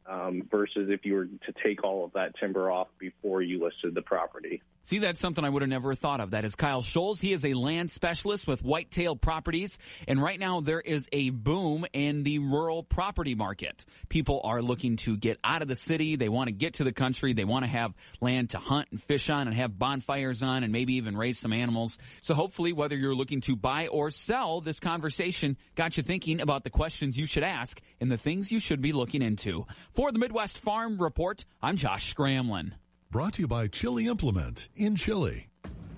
[0.09, 3.93] um, versus if you were to take all of that timber off before you listed
[3.93, 4.61] the property.
[4.89, 6.31] See, that's something I would have never thought of.
[6.31, 7.21] That is Kyle Scholes.
[7.21, 9.77] He is a land specialist with Whitetail Properties.
[10.07, 13.85] And right now there is a boom in the rural property market.
[14.07, 16.15] People are looking to get out of the city.
[16.15, 17.33] They want to get to the country.
[17.33, 20.73] They want to have land to hunt and fish on and have bonfires on and
[20.73, 21.99] maybe even raise some animals.
[22.23, 26.63] So hopefully, whether you're looking to buy or sell, this conversation got you thinking about
[26.63, 29.67] the questions you should ask and the things you should be looking into.
[29.99, 32.71] For the Midwest Farm Report, I'm Josh Scramlin.
[33.11, 35.48] Brought to you by Chili Implement in Chili.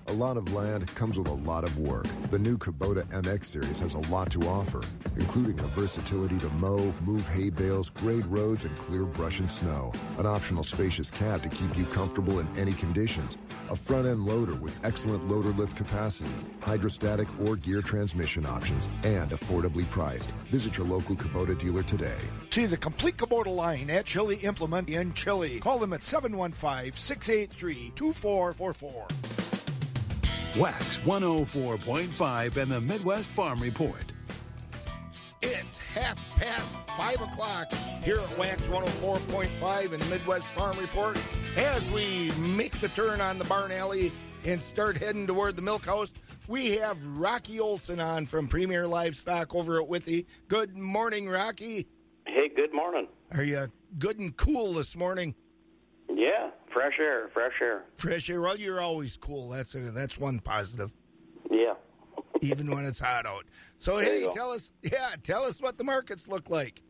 [0.08, 2.06] A lot of land comes with a lot of work.
[2.32, 4.82] The new Kubota MX series has a lot to offer,
[5.16, 9.92] including the versatility to mow, move hay bales, grade roads, and clear brush and snow.
[10.18, 13.38] An optional spacious cab to keep you comfortable in any conditions.
[13.70, 19.30] A front end loader with excellent loader lift capacity, hydrostatic or gear transmission options, and
[19.30, 20.32] affordably priced.
[20.46, 22.18] Visit your local Kubota dealer today.
[22.50, 25.60] See the complete Kubota line at Chili Implement in Chili.
[25.60, 29.51] Call them at 715 683 2444.
[30.58, 34.04] Wax 104.5 and the Midwest Farm Report.
[35.40, 37.72] It's half past 5 o'clock
[38.04, 41.18] here at Wax 104.5 and the Midwest Farm Report
[41.56, 44.12] as we make the turn on the barn alley
[44.44, 46.12] and start heading toward the milk house.
[46.48, 50.26] We have Rocky Olson on from Premier Livestock over at Withee.
[50.48, 51.86] Good morning, Rocky.
[52.26, 53.08] Hey, good morning.
[53.30, 55.34] Are you good and cool this morning.
[56.14, 57.84] Yeah, fresh air, fresh air.
[57.96, 58.40] Fresh air.
[58.40, 59.50] Well, you're always cool.
[59.50, 60.92] That's a, that's one positive.
[61.50, 61.74] Yeah.
[62.40, 63.44] even when it's hot out.
[63.76, 66.82] So There hey, tell us, yeah, tell us what the markets look like.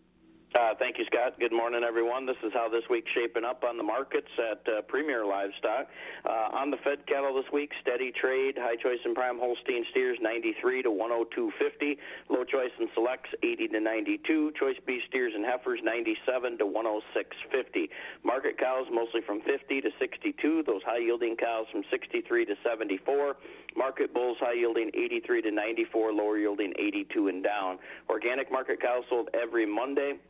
[0.54, 1.38] Uh, thank you, Scott.
[1.40, 2.26] Good morning, everyone.
[2.26, 5.88] This is how this week's shaping up on the markets at uh, Premier Livestock.
[6.28, 8.56] Uh, on the Fed cattle this week, steady trade.
[8.60, 11.96] High choice and prime Holstein steers 93 to 102.50.
[12.28, 14.52] Low choice and selects 80 to 92.
[14.60, 17.88] Choice beef steers and heifers 97 to 106.50.
[18.22, 20.64] Market cows mostly from 50 to 62.
[20.66, 23.36] Those high yielding cows from 63 to 74.
[23.74, 26.12] Market bulls high yielding 83 to 94.
[26.12, 27.78] Lower yielding 82 and down.
[28.10, 30.20] Organic market cows sold every Monday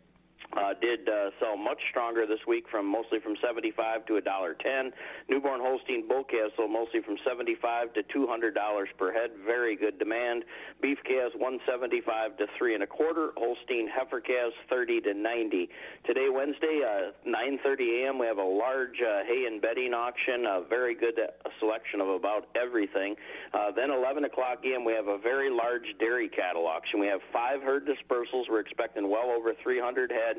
[0.57, 4.55] uh, did uh, sell much stronger this week from mostly from 75 to a dollar
[4.55, 4.92] 10.
[5.28, 9.31] Newborn Holstein bull calves sold mostly from 75 to 200 dollars per head.
[9.44, 10.44] Very good demand.
[10.81, 13.31] Beef calves 175 to three and a quarter.
[13.37, 15.68] Holstein heifer calves 30 to 90.
[16.07, 18.18] Today Wednesday, uh, 9:30 a.m.
[18.18, 20.46] We have a large uh, hay and bedding auction.
[20.46, 23.16] A very good uh, selection of about everything.
[23.52, 24.85] Uh, then 11 o'clock a.m.
[24.85, 27.00] We have a very large dairy cattle auction.
[27.00, 28.48] We have five herd dispersals.
[28.50, 30.31] We're expecting well over 300 head.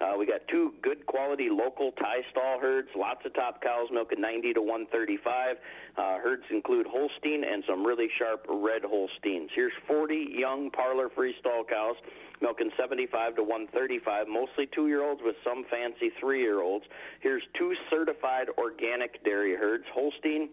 [0.00, 4.20] Uh, we got two good quality local tie stall herds, lots of top cows milking
[4.20, 5.56] 90 to 135.
[5.96, 9.50] Uh, herds include Holstein and some really sharp red Holsteins.
[9.54, 11.96] Here's 40 young parlor freestall cows
[12.40, 16.86] milking 75 to 135, mostly two year olds with some fancy three year olds.
[17.20, 20.48] Here's two certified organic dairy herds Holstein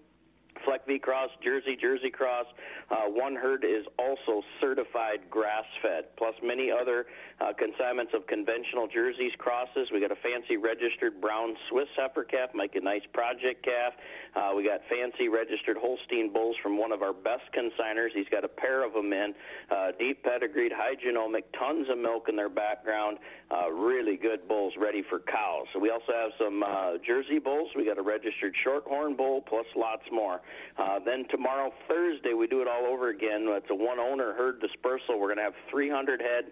[0.66, 2.48] Fleckvieh Cross, Jersey, Jersey Cross.
[2.90, 7.06] Uh, one herd is also certified grass fed, plus many other
[7.40, 9.90] uh, consignments of conventional Jerseys, crosses.
[9.94, 13.94] We got a fancy registered brown Swiss heifer calf, make a nice project calf.
[14.36, 18.10] Uh, we got fancy registered Holstein bulls from one of our best consigners.
[18.14, 19.36] He's got a pair of them in,
[19.70, 23.18] uh, deep pedigreed, high genomic, tons of milk in their background.
[23.50, 25.68] Uh, really good bulls ready for cows.
[25.74, 27.70] So we also have some uh, Jersey bulls.
[27.76, 30.42] We got a registered Shorthorn bull, plus lots more.
[30.78, 33.46] Uh, then tomorrow, Thursday, we do it all over again.
[33.48, 35.20] It's a one owner herd dispersal.
[35.20, 36.46] We're going to have 300 head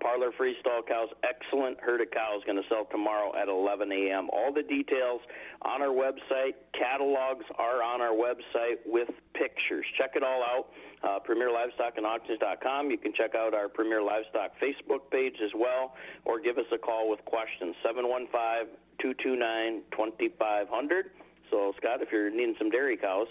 [0.00, 1.08] parlor freestall cows.
[1.22, 4.28] Excellent herd of cows going to sell tomorrow at 11 a.m.
[4.32, 5.20] All the details
[5.62, 6.54] on our website.
[6.76, 9.84] Catalogs are on our website with pictures.
[9.98, 10.66] Check it all out.
[11.02, 12.90] Uh, Premier Livestock and Auctions.com.
[12.90, 16.78] You can check out our Premier Livestock Facebook page as well, or give us a
[16.78, 21.10] call with questions 715 229 2500.
[21.50, 23.28] So, Scott, if you're needing some dairy cows,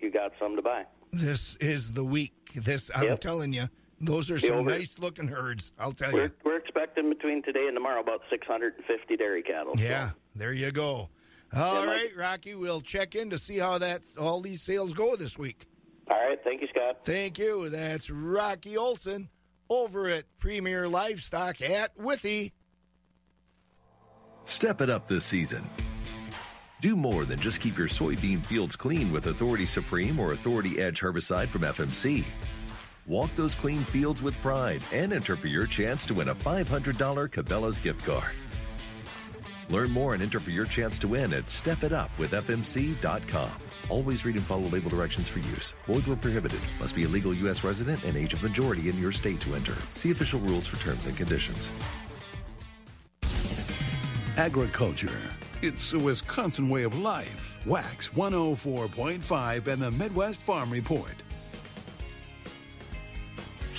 [0.00, 0.84] you got some to buy.
[1.12, 2.32] This is the week.
[2.54, 3.20] This I'm Yep.
[3.20, 3.68] telling you,
[4.06, 5.72] those are The some over- nice looking herds.
[5.78, 6.30] I'll tell We're, you.
[6.44, 9.76] we're expecting between today and tomorrow about 650 dairy cattle.
[9.76, 11.08] so- Yeah, there you go.
[11.54, 15.14] All Yeah, right, Rocky, we'll check in to see how that all these sales go
[15.16, 15.66] this week.
[16.10, 17.04] All right, thank you, Scott.
[17.04, 17.68] Thank you.
[17.68, 19.28] That's Rocky Olson
[19.70, 22.52] over at Premier Livestock at Withee.
[24.42, 25.64] Step it up this season.
[26.80, 31.00] Do more than just keep your soybean fields clean with Authority Supreme or Authority Edge
[31.00, 32.24] herbicide from FMC.
[33.06, 37.28] Walk those clean fields with pride and enter for your chance to win a $500
[37.28, 38.32] Cabela's gift card.
[39.68, 43.50] Learn more and enter for your chance to win at stepitupwithfmc.com.
[43.88, 45.74] Always read and follow label directions for use.
[45.86, 46.60] Void where prohibited.
[46.80, 47.64] Must be a legal U.S.
[47.64, 49.76] resident and age of majority in your state to enter.
[49.94, 51.70] See official rules for terms and conditions.
[54.36, 55.30] Agriculture.
[55.62, 57.58] It's a Wisconsin way of life.
[57.66, 61.14] Wax 104.5 and the Midwest Farm Report.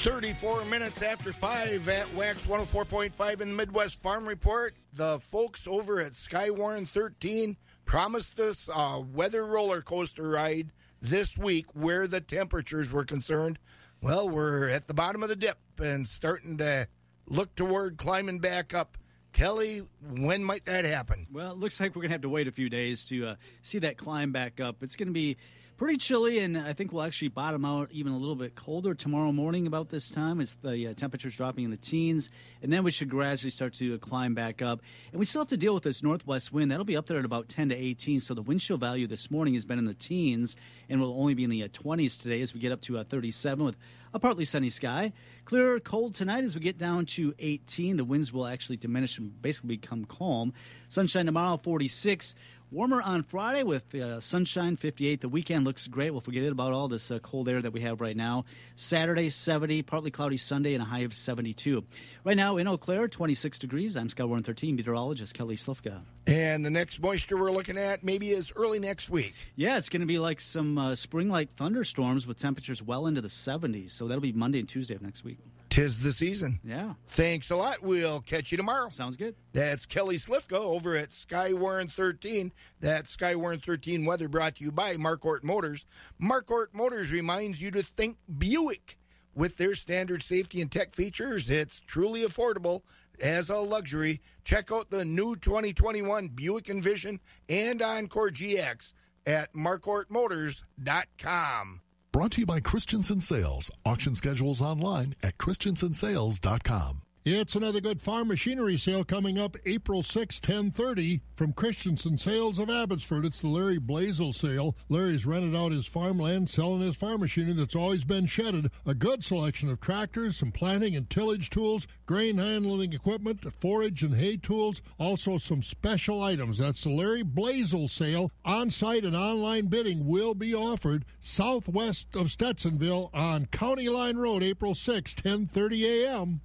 [0.06, 4.76] 34 minutes after 5 at Wax 104.5 in the Midwest Farm Report.
[4.94, 11.66] The folks over at Skywarn 13 promised us a weather roller coaster ride this week
[11.74, 13.58] where the temperatures were concerned.
[14.00, 16.88] Well, we're at the bottom of the dip and starting to
[17.26, 19.00] look toward climbing back up.
[19.34, 21.26] Kelly, when might that happen?
[21.32, 23.36] Well, it looks like we're going to have to wait a few days to uh,
[23.64, 24.84] see that climb back up.
[24.84, 25.38] It's going to be
[25.78, 29.32] pretty chilly, and I think we'll actually bottom out even a little bit colder tomorrow
[29.32, 32.30] morning about this time as the uh, temperatures dropping in the teens.
[32.62, 34.82] And then we should gradually start to uh, climb back up.
[35.12, 36.72] And we still have to deal with this northwest wind.
[36.72, 38.22] That'll be up there at about 10 to 18.
[38.22, 40.56] So the wind chill value this morning has been in the teens
[40.90, 43.04] and will only be in the uh, 20s today as we get up to uh,
[43.04, 43.76] 37 with
[44.14, 45.12] a partly sunny sky.
[45.44, 47.98] Clear, cold tonight as we get down to 18.
[47.98, 50.54] The winds will actually diminish and basically become calm.
[50.88, 52.34] Sunshine tomorrow, 46.
[52.72, 55.22] Warmer on Friday with uh, sunshine, 58.
[55.22, 56.12] The weekend looks great.
[56.12, 58.46] We'll forget about all this uh, cold air that we have right now.
[58.76, 59.84] Saturday, 70.
[59.84, 61.84] Partly cloudy Sunday and a high of 72.
[62.24, 63.96] Right now in Eau Claire, 26 degrees.
[63.96, 66.02] I'm Skywarn 13, meteorologist Kelly Slifka.
[66.26, 69.36] And the next moisture we're looking at maybe is early next week.
[69.56, 73.22] Yeah, it's going to be like some uh, spring like thunderstorms with temperatures well into
[73.22, 73.92] the 70s.
[73.92, 75.38] So that'll be Monday and Tuesday of next week.
[75.76, 76.62] Tis the season.
[76.64, 76.94] Yeah.
[77.08, 77.82] Thanks a lot.
[77.82, 78.88] We'll catch you tomorrow.
[78.88, 79.36] Sounds good.
[79.52, 82.54] That's Kelly Slifka over at Skywarn 13.
[82.80, 85.86] That Skywarn 13 weather brought to you by Marquardt Motors.
[86.18, 88.98] Marquardt Motors reminds you to think Buick.
[89.36, 92.84] With their standard safety and tech features, it's truly affordable
[93.22, 94.22] as a luxury.
[94.46, 97.20] Check out the new 2021 Buick Envision
[97.50, 98.94] and Encore GX
[99.26, 101.82] at marquardtmotors.com.
[102.16, 103.70] Brought to you by Christensen Sales.
[103.86, 107.05] Auction schedules online at christensensales.com.
[107.28, 112.70] It's another good farm machinery sale coming up April 6, 1030 from Christensen Sales of
[112.70, 113.26] Abbotsford.
[113.26, 114.76] It's the Larry Blazel sale.
[114.90, 118.70] Larry's rented out his farmland, selling his farm machinery that's always been shedded.
[118.86, 124.14] A good selection of tractors, some planting and tillage tools, grain handling equipment, forage and
[124.14, 126.60] hay tools, also some special items.
[126.60, 128.30] That's the Larry Blazel sale.
[128.46, 134.76] On-site and online bidding will be offered southwest of Stetsonville on County Line Road, April
[134.76, 136.42] 6, 1030 a.m.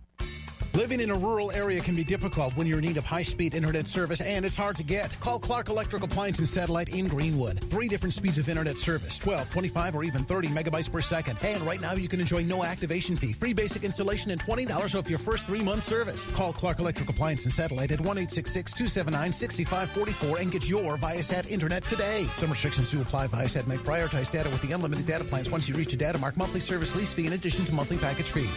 [0.75, 3.89] Living in a rural area can be difficult when you're in need of high-speed internet
[3.89, 5.11] service and it's hard to get.
[5.19, 7.69] Call Clark Electric Appliance and Satellite in Greenwood.
[7.71, 11.39] Three different speeds of internet service, 12, 25, or even 30 megabytes per second.
[11.43, 15.11] And right now you can enjoy no activation fee, free basic installation, and $20 off
[15.11, 16.25] your first three-month service.
[16.27, 22.29] Call Clark Electric Appliance and Satellite at 1-866-279-6544 and get your Viasat internet today.
[22.37, 23.27] Some restrictions do apply.
[23.27, 26.37] Viasat may prioritize data with the unlimited data plans once you reach a data mark
[26.37, 28.49] monthly service lease fee in addition to monthly package fee.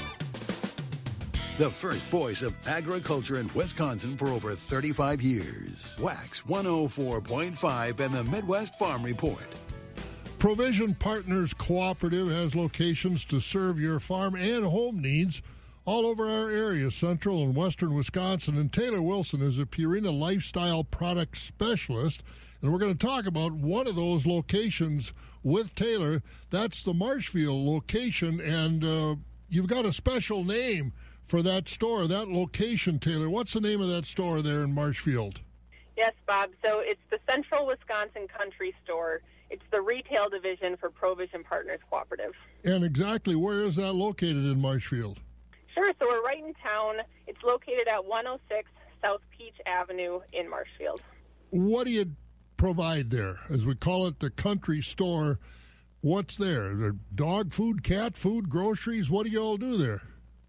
[1.60, 5.96] The first voice of agriculture in Wisconsin for over 35 years.
[6.00, 9.46] Wax 104.5 and the Midwest Farm Report.
[10.40, 15.44] Provision Partners Cooperative has locations to serve your farm and home needs
[15.86, 18.58] all over our area, central and western Wisconsin.
[18.58, 22.24] And Taylor Wilson is a Purina lifestyle product specialist.
[22.64, 26.24] And we're going to talk about one of those locations with Taylor.
[26.50, 28.42] That's the Marshfield location.
[28.42, 29.16] And uh,
[29.50, 30.94] you've got a special name
[31.34, 33.28] for that store, that location, Taylor.
[33.28, 35.42] What's the name of that store there in Marshfield?
[35.98, 36.52] Yes, Bob.
[36.64, 39.20] So it's the Central Wisconsin Country Store.
[39.50, 42.34] It's the retail division for Provision Partners Cooperative.
[42.64, 45.22] And exactly where is that located in Marshfield?
[45.74, 45.92] Sure.
[46.00, 46.98] So we're right in town.
[47.26, 48.70] It's located at 106
[49.02, 51.02] South Peach Avenue in Marshfield.
[51.50, 52.12] What do you
[52.58, 53.40] provide there?
[53.50, 55.40] As we call it, the country store.
[56.02, 56.76] What's there?
[56.76, 59.10] The dog food, cat food, groceries?
[59.10, 60.04] What do you all do there?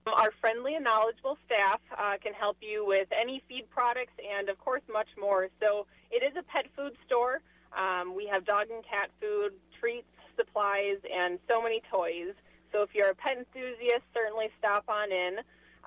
[0.07, 4.59] Our friendly and knowledgeable staff uh, can help you with any feed products and, of
[4.59, 5.49] course, much more.
[5.61, 7.41] So it is a pet food store.
[7.73, 12.35] Um, we have dog and cat food, treats, supplies, and so many toys.
[12.71, 15.39] So if you're a pet enthusiast, certainly stop on in.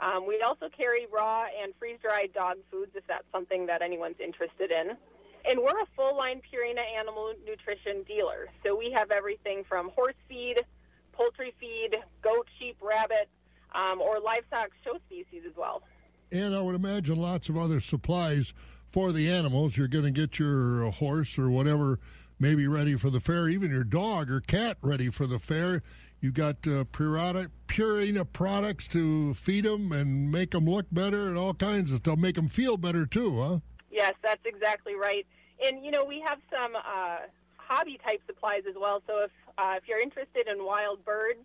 [0.02, 4.72] Um, we also carry raw and freeze-dried dog foods if that's something that anyone's interested
[4.72, 4.98] in.
[5.46, 8.48] And we're a full-line Purina animal nutrition dealer.
[8.66, 10.66] So we have everything from horse feed,
[11.14, 13.30] poultry feed, goat, sheep, rabbit,
[13.74, 15.84] um, or livestock show species as well.
[16.32, 18.54] And I would imagine lots of other supplies
[18.92, 19.78] for the animals.
[19.78, 22.00] You're going to get your horse or whatever
[22.40, 25.82] maybe ready for the fair, even your dog or cat ready for the fair.
[26.20, 31.38] You've got uh, Purina, Purina products to feed them and make them look better and
[31.38, 32.18] all kinds of stuff.
[32.18, 33.60] Make them feel better too, huh?
[33.92, 35.26] Yes, that's exactly right.
[35.64, 37.18] And you know we have some uh,
[37.56, 39.02] hobby type supplies as well.
[39.08, 41.40] So if uh, if you're interested in wild birds,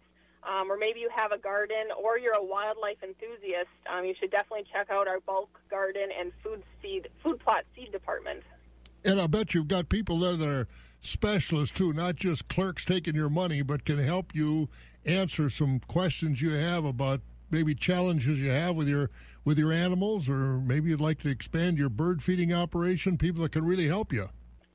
[0.45, 4.30] um, or maybe you have a garden or you're a wildlife enthusiast, um, you should
[4.30, 8.43] definitely check out our bulk garden and food seed food plot seed department.
[9.05, 10.68] And I bet you've got people there that are
[11.01, 14.68] specialists too, not just clerks taking your money, but can help you
[15.05, 17.20] answer some questions you have about
[17.51, 19.11] maybe challenges you have with your
[19.45, 23.18] with your animals, or maybe you'd like to expand your bird feeding operation.
[23.18, 24.28] People that can really help you.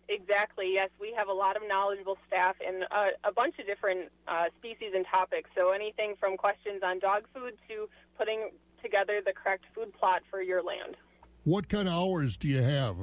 [0.09, 0.71] Exactly.
[0.73, 4.45] Yes, we have a lot of knowledgeable staff in a, a bunch of different uh,
[4.57, 5.49] species and topics.
[5.55, 8.51] So anything from questions on dog food to putting
[8.81, 10.95] together the correct food plot for your land.
[11.43, 12.95] What kind of hours do you have?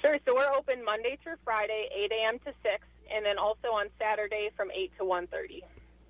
[0.00, 0.16] Sure.
[0.26, 2.38] So we're open Monday through Friday, 8 a.m.
[2.40, 5.62] to 6, and then also on Saturday from 8 to 1:30.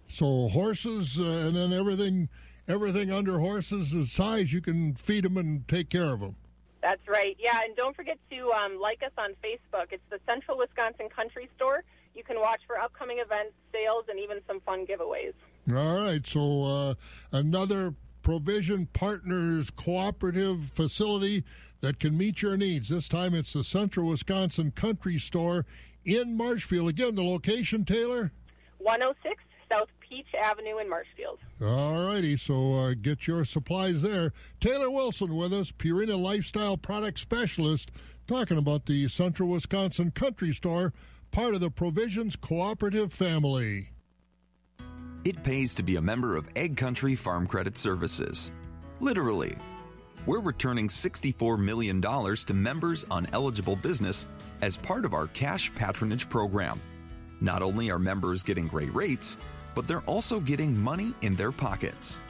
[0.09, 2.29] So horses uh, and then everything,
[2.69, 6.37] everything under horses' size, you can feed them and take care of them.
[6.83, 7.37] That's right.
[7.39, 9.87] Yeah, and don't forget to um, like us on Facebook.
[9.93, 11.85] It's the Central Wisconsin Country Store.
[12.15, 15.33] You can watch for upcoming events, sales, and even some fun giveaways.
[15.71, 16.27] All right.
[16.27, 16.95] So uh,
[17.31, 21.45] another Provision Partners cooperative facility
[21.81, 22.89] that can meet your needs.
[22.89, 25.65] This time it's the Central Wisconsin Country Store
[26.05, 26.89] in Marshfield.
[26.89, 28.33] Again, the location, Taylor?
[28.79, 29.43] 106
[29.73, 31.39] South Peach Avenue in Marshfield.
[31.63, 34.33] All righty, so uh, get your supplies there.
[34.61, 37.91] Taylor Wilson with us, Purina Lifestyle Product Specialist,
[38.27, 40.93] talking about the Central Wisconsin Country Store,
[41.31, 43.91] part of the Provisions Cooperative family.
[45.25, 48.51] It pays to be a member of Egg Country Farm Credit Services.
[49.01, 49.57] Literally.
[50.27, 54.27] We're returning $64 million to members on eligible business
[54.61, 56.81] as part of our cash patronage program.
[57.41, 59.37] Not only are members getting great rates,
[59.75, 62.21] but they're also getting money in their pockets.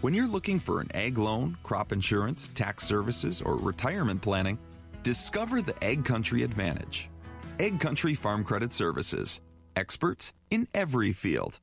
[0.00, 4.58] When you're looking for an egg loan, crop insurance, tax services, or retirement planning,
[5.02, 7.10] discover the AgCountry Advantage.
[7.58, 9.40] AgCountry Farm Credit Services.
[9.74, 11.58] Experts in every field.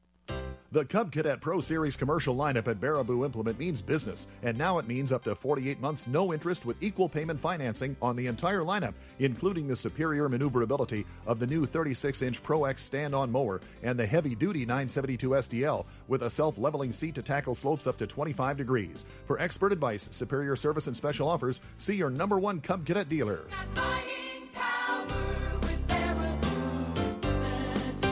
[0.72, 4.88] The Cub Cadet Pro Series commercial lineup at Baraboo Implement means business, and now it
[4.88, 8.94] means up to 48 months no interest with equal payment financing on the entire lineup,
[9.20, 13.98] including the superior maneuverability of the new 36 inch Pro X stand on mower and
[13.98, 18.08] the heavy duty 972 SDL with a self leveling seat to tackle slopes up to
[18.08, 19.06] 25 degrees.
[19.28, 23.46] For expert advice, superior service, and special offers, see your number one Cub Cadet dealer.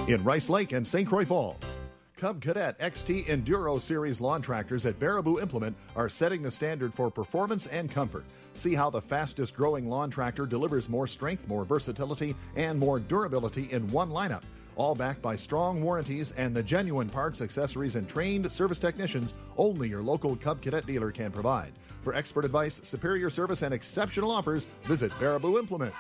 [0.07, 1.07] In Rice Lake and St.
[1.07, 1.77] Croix Falls.
[2.23, 7.11] Cub Cadet XT Enduro Series lawn tractors at Baraboo Implement are setting the standard for
[7.11, 8.23] performance and comfort.
[8.53, 13.69] See how the fastest growing lawn tractor delivers more strength, more versatility, and more durability
[13.73, 14.43] in one lineup.
[14.77, 19.89] All backed by strong warranties and the genuine parts, accessories, and trained service technicians only
[19.89, 21.73] your local Cub Cadet dealer can provide.
[22.03, 25.93] For expert advice, superior service, and exceptional offers, visit Baraboo Implement.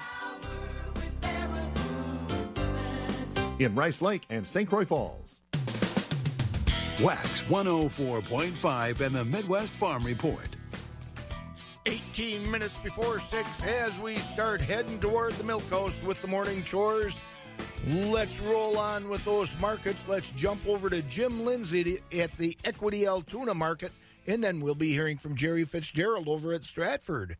[3.59, 4.69] In Rice Lake and St.
[4.69, 5.42] Croix Falls.
[7.01, 10.47] Wax 104.5 and the Midwest Farm Report.
[11.87, 16.63] 18 minutes before 6 as we start heading toward the milk house with the morning
[16.63, 17.15] chores.
[17.87, 20.05] Let's roll on with those markets.
[20.07, 23.91] Let's jump over to Jim Lindsay at the Equity Altoona market,
[24.27, 27.37] and then we'll be hearing from Jerry Fitzgerald over at Stratford.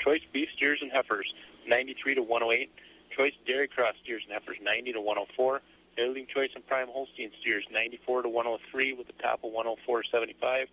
[0.00, 1.32] Choice beef steers and heifers,
[1.68, 2.70] 93 to 108.
[3.16, 5.60] Choice dairy cross steers and heifers, 90 to 104.
[5.96, 10.66] Yearling Choice and Prime Holstein steers 94 to 103 with a top of 104.75.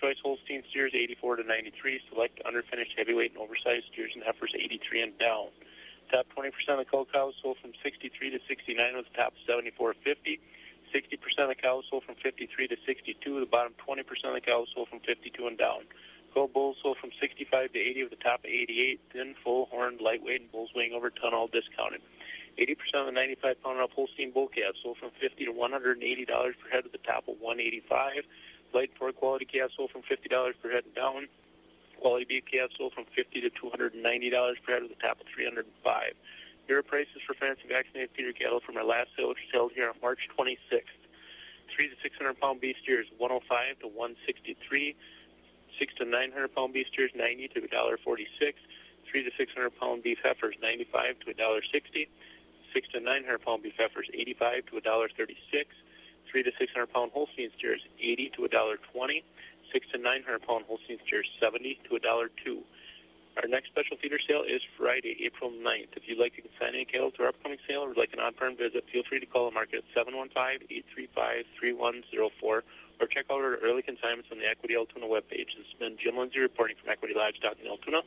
[0.00, 2.00] Choice Holstein steers 84 to 93.
[2.10, 5.48] Select underfinished heavyweight and oversized steers and heifers 83 and down.
[6.10, 9.64] Top 20% of the cow cows sold from 63 to 69 with a top of
[9.78, 10.38] 74.50.
[10.94, 13.40] 60% of the cows sold from 53 to 62.
[13.40, 15.82] The bottom 20% of the cows sold from 52 and down.
[16.34, 19.00] Gold bulls sold from 65 to 80 with a top of 88.
[19.12, 22.00] Thin, full, horned, lightweight, and bulls weighing over a ton, all discounted.
[22.58, 26.54] 80% of the 95 pound up Holstein bull calves sold from 50 to 180 dollars
[26.62, 28.22] per head with the top of 185.
[28.72, 31.26] Light and poor quality calves sold from 50 dollars per head and down.
[32.00, 35.26] Quality beef calves sold from 50 to 290 dollars per head with the top of
[35.34, 35.66] 305.
[36.66, 39.72] Here are prices for fancy vaccinated feeder cattle from our last sale, which was held
[39.72, 40.96] here on March 26th.
[41.74, 44.94] Three to 600 pound beef steers 105 to 163.
[45.78, 48.54] Six to 900 pound beef steers 90 to $1.46.
[49.10, 52.06] Three to 600 pound beef heifers 95 to $1.60
[52.74, 55.70] six to nine hundred pound beef heifers, eighty-five to a dollar thirty-six.
[56.30, 59.24] Three to six hundred pound Holstein steers, eighty to a dollar twenty.
[59.72, 62.62] Six to nine hundred pound Holstein steers, seventy to a dollar two.
[63.42, 65.96] Our next special feeder sale is Friday, April 9th.
[65.96, 68.20] If you'd like to consign any cattle to our upcoming sale or would like an
[68.20, 72.62] on-farm visit, feel free to call the market at 715-835-3104 or
[73.10, 75.50] check out our early consignments on the Equity Altoona webpage.
[75.58, 78.02] This has been Jim Lindsay reporting from Equity Livestock in Altoona.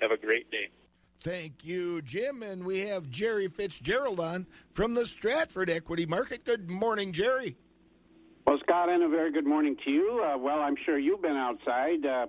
[0.00, 0.68] Have a great day.
[1.22, 2.42] Thank you, Jim.
[2.42, 6.44] And we have Jerry Fitzgerald on from the Stratford Equity Market.
[6.44, 7.56] Good morning, Jerry.
[8.44, 10.20] Well, Scott, and a very good morning to you.
[10.24, 12.04] Uh, well, I'm sure you've been outside.
[12.04, 12.26] Uh,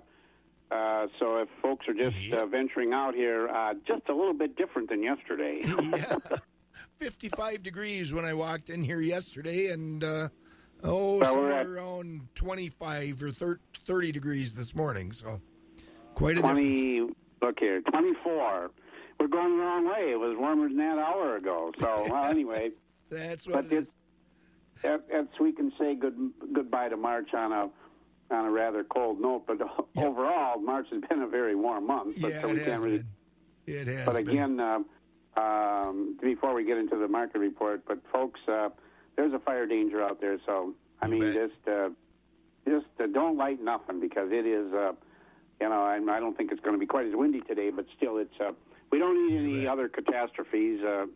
[0.70, 4.56] uh, so if folks are just uh, venturing out here, uh, just a little bit
[4.56, 5.60] different than yesterday.
[5.64, 6.16] yeah.
[7.00, 10.28] 55 degrees when I walked in here yesterday, and uh,
[10.84, 15.10] oh, well, somewhere at, around 25 or 30 degrees this morning.
[15.10, 15.40] So
[16.14, 17.16] quite a 20, difference.
[17.42, 18.70] Look here, 24
[19.18, 20.12] we're going the wrong way.
[20.12, 21.72] It was warmer than that hour ago.
[21.80, 22.70] So well, anyway,
[23.10, 23.68] that's what.
[23.68, 23.88] But it is.
[24.82, 27.70] It's, we can say good goodbye to March on a
[28.30, 29.44] on a rather cold note.
[29.46, 29.58] But
[29.94, 30.06] yep.
[30.06, 32.16] overall, March has been a very warm month.
[32.20, 32.98] But yeah, so we it can't really.
[32.98, 33.08] Been.
[33.66, 34.06] It has.
[34.06, 34.80] But again, uh,
[35.40, 38.68] um, before we get into the market report, but folks, uh,
[39.16, 40.38] there's a fire danger out there.
[40.44, 41.34] So I you mean, bet.
[41.34, 41.88] just uh,
[42.68, 44.72] just uh, don't light nothing because it is.
[44.72, 44.92] Uh,
[45.60, 47.86] you know, I, I don't think it's going to be quite as windy today, but
[47.96, 48.34] still, it's.
[48.38, 48.52] Uh,
[48.94, 51.06] we don't need any other catastrophes uh,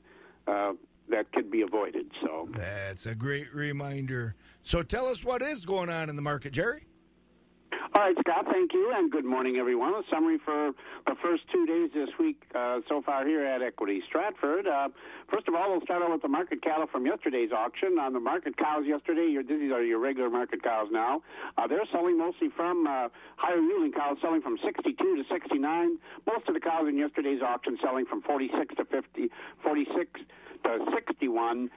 [0.50, 0.72] uh,
[1.08, 2.10] that could be avoided.
[2.20, 4.34] So that's a great reminder.
[4.64, 6.88] So tell us what is going on in the market, Jerry.
[7.98, 9.92] All right, Scott, thank you, and good morning, everyone.
[9.92, 10.70] A summary for
[11.08, 14.68] the first two days this week uh, so far here at Equity Stratford.
[14.68, 14.90] Uh,
[15.28, 17.98] first of all, we'll start out with the market cattle from yesterday's auction.
[17.98, 21.22] On the market cows yesterday, your, these are your regular market cows now.
[21.58, 25.98] Uh, they're selling mostly from uh, higher yielding cows, selling from 62 to 69.
[26.24, 29.28] Most of the cows in yesterday's auction selling from 46 to 50,
[29.64, 30.20] 46
[30.62, 31.70] to 61 Their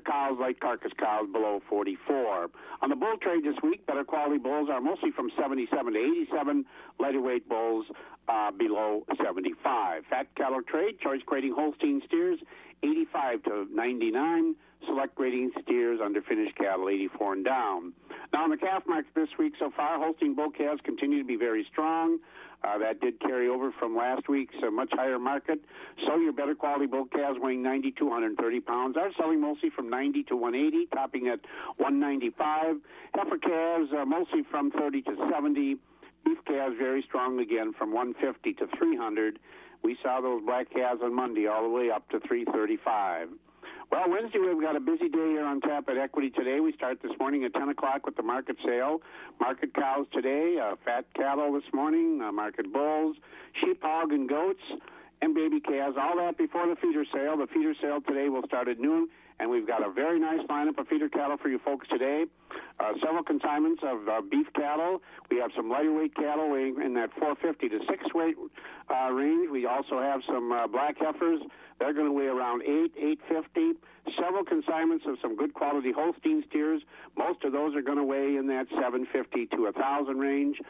[0.00, 2.48] cows, light carcass cows, below 44.
[2.82, 6.64] On the bull trade this week, better quality bulls are mostly from 77 to 87.
[7.00, 7.86] Lighter weight bulls
[8.28, 10.04] uh, below 75.
[10.10, 12.38] Fat cattle trade, choice grading Holstein steers,
[12.82, 14.54] 85 to 99.
[14.86, 17.92] Select grading steers under finished cattle, 84 and down.
[18.32, 21.36] Now, on the calf market this week so far, Holstein bull calves continue to be
[21.36, 22.18] very strong.
[22.64, 25.60] Uh, that did carry over from last week's uh, much higher market.
[26.06, 29.88] So your better quality bull calves weighing 90 to 130 pounds are selling mostly from
[29.88, 31.40] 90 to 180, topping at
[31.76, 32.76] 195.
[33.14, 35.76] Heifer calves uh, mostly from 30 to 70.
[36.24, 39.38] Beef calves very strong again from 150 to 300.
[39.82, 43.28] We saw those black calves on Monday all the way up to 335.
[43.90, 46.60] Well, Wednesday we've got a busy day here on tap at Equity today.
[46.60, 49.00] We start this morning at 10 o'clock with the market sale.
[49.40, 53.16] Market cows today, uh, fat cattle this morning, uh, market bulls,
[53.60, 54.60] sheep, hog, and goats,
[55.22, 55.96] and baby calves.
[55.98, 57.38] All that before the feeder sale.
[57.38, 59.08] The feeder sale today will start at noon,
[59.40, 62.24] and we've got a very nice lineup of feeder cattle for you folks today.
[62.80, 65.00] Uh, several consignments of uh, beef cattle.
[65.30, 68.36] We have some lighter weight cattle weighing in that 450 to 6 weight
[68.90, 69.50] uh, range.
[69.50, 71.40] We also have some uh, black heifers.
[71.78, 73.78] They're going to weigh around 8, 850.
[74.20, 76.82] Several consignments of some good quality Holstein steers.
[77.16, 80.60] Most of those are going to weigh in that 750 to 1,000 range.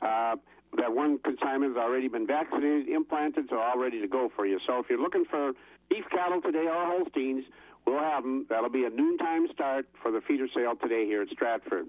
[0.00, 0.36] Uh,
[0.76, 4.58] that one consignment has already been vaccinated, implanted, so all ready to go for you.
[4.66, 5.52] So if you're looking for
[5.90, 7.44] beef cattle today or Holsteins,
[7.86, 8.46] we'll have them.
[8.48, 11.86] That'll be a noontime start for the feeder sale today here at Stratford.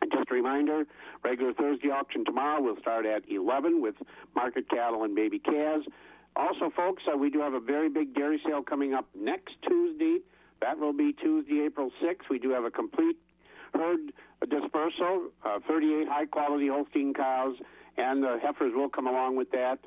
[0.00, 0.84] And just a reminder,
[1.24, 3.96] regular Thursday auction tomorrow will start at 11 with
[4.34, 5.86] market cattle and baby calves.
[6.36, 10.18] Also, folks, uh, we do have a very big dairy sale coming up next Tuesday.
[10.60, 12.28] That will be Tuesday, April 6th.
[12.30, 13.16] We do have a complete
[13.74, 14.12] herd
[14.48, 17.56] dispersal, uh, 38 high quality Holstein cows,
[17.96, 19.78] and the heifers will come along with that.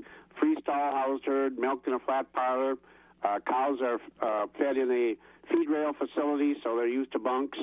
[0.42, 2.76] Freestall housed herd, milked in a flat parlor.
[3.24, 5.16] Uh, cows are uh, fed in a
[5.50, 7.58] feed rail facility, so they're used to bunks.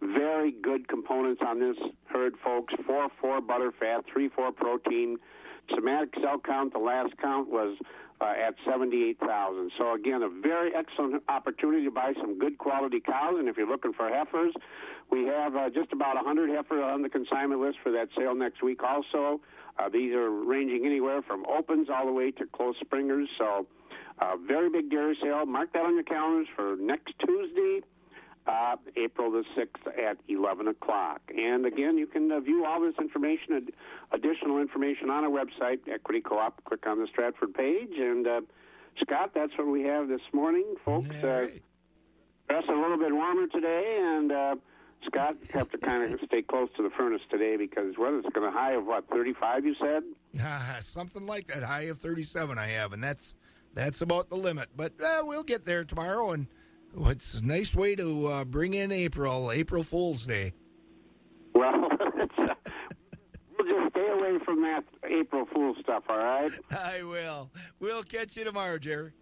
[0.00, 1.76] Very good components on this
[2.06, 2.74] herd, folks.
[2.86, 5.16] 4 4 butter fat, 3 4 protein.
[5.74, 7.76] Somatic cell count, the last count was
[8.20, 9.70] uh, at 78,000.
[9.78, 13.34] So again, a very excellent opportunity to buy some good quality cows.
[13.38, 14.54] And if you're looking for heifers,
[15.10, 18.62] we have uh, just about 100 heifers on the consignment list for that sale next
[18.62, 18.82] week.
[18.82, 19.40] Also,
[19.78, 23.28] uh, these are ranging anywhere from opens all the way to close springers.
[23.38, 23.66] So,
[24.18, 25.44] uh, very big dairy sale.
[25.46, 27.80] Mark that on your calendars for next Tuesday
[28.46, 31.20] uh, April the 6th at 11 o'clock.
[31.36, 33.72] And again, you can uh, view all this information, ad-
[34.12, 36.62] additional information on our website, Equity Co-op.
[36.64, 37.90] Click on the Stratford page.
[37.98, 38.40] And uh,
[39.00, 41.08] Scott, that's what we have this morning, folks.
[41.22, 41.48] Uh,
[42.48, 44.54] dressed a little bit warmer today, and uh,
[45.06, 48.56] Scott have to kind of stay close to the furnace today because weather's going to
[48.56, 49.66] high of what 35.
[49.66, 50.02] You said
[50.40, 51.64] Ah, something like that.
[51.64, 53.34] High of 37 I have, and that's
[53.76, 54.70] that's about the limit.
[54.74, 56.48] But uh, we'll get there tomorrow, and
[56.98, 60.54] it's a nice way to uh, bring in April, April Fool's Day.
[61.54, 62.54] Well, uh,
[63.58, 66.04] we'll just stay away from that April Fool stuff.
[66.08, 66.50] All right.
[66.70, 67.50] I will.
[67.78, 69.12] We'll catch you tomorrow, Jerry.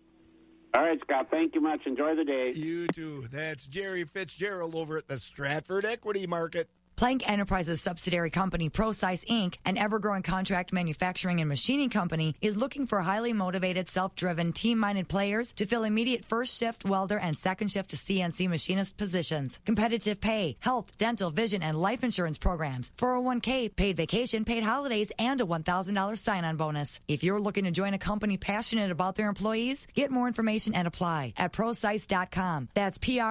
[0.76, 1.28] All right, Scott.
[1.30, 1.80] Thank you much.
[1.86, 2.52] Enjoy the day.
[2.54, 3.28] You too.
[3.30, 6.68] That's Jerry Fitzgerald over at the Stratford Equity Market.
[6.96, 12.86] Plank Enterprises subsidiary company ProCise Inc., an ever-growing contract manufacturing and machining company, is looking
[12.86, 17.90] for highly motivated, self-driven, team-minded players to fill immediate first shift welder and second shift
[17.96, 19.58] CNC machinist positions.
[19.66, 25.40] Competitive pay, health, dental, vision, and life insurance programs, 401k, paid vacation, paid holidays, and
[25.40, 27.00] a $1,000 sign-on bonus.
[27.08, 30.86] If you're looking to join a company passionate about their employees, get more information and
[30.86, 32.68] apply at ProCise.com.
[32.74, 33.30] That's P-R-O-C-I-S-E.com.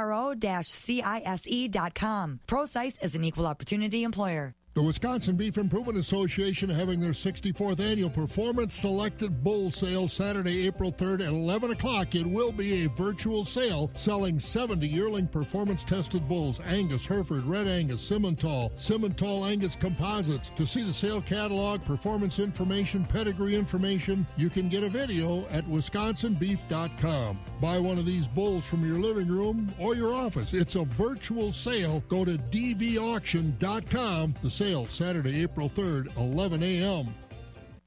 [2.45, 4.55] ProCise is an equal opportunity employer.
[4.75, 10.91] The Wisconsin Beef Improvement Association having their 64th annual Performance Selected Bull Sale Saturday, April
[10.91, 12.15] 3rd at 11 o'clock.
[12.15, 17.67] It will be a virtual sale selling 70 yearling performance tested bulls Angus, Hereford, Red
[17.67, 20.49] Angus, Simmental, Simmental Angus composites.
[20.55, 25.67] To see the sale catalog, performance information, pedigree information, you can get a video at
[25.67, 27.39] wisconsinbeef.com.
[27.61, 30.51] Buy one of these bulls from your living room or your office.
[30.51, 32.03] It's a virtual sale.
[32.09, 34.33] Go to dvauction.com.
[34.41, 37.13] The sale Saturday, April 3rd, 11 a.m.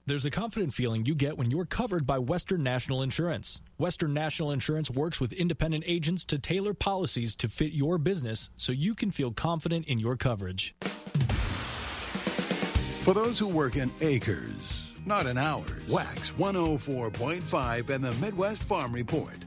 [0.05, 3.62] There's a confident feeling you get when you're covered by Western National Insurance.
[3.79, 8.72] Western National Insurance works with independent agents to tailor policies to fit your business so
[8.72, 10.74] you can feel confident in your coverage.
[13.01, 18.93] For those who work in acres, not in hours, Wax 104.5 and the Midwest Farm
[18.93, 19.39] Report.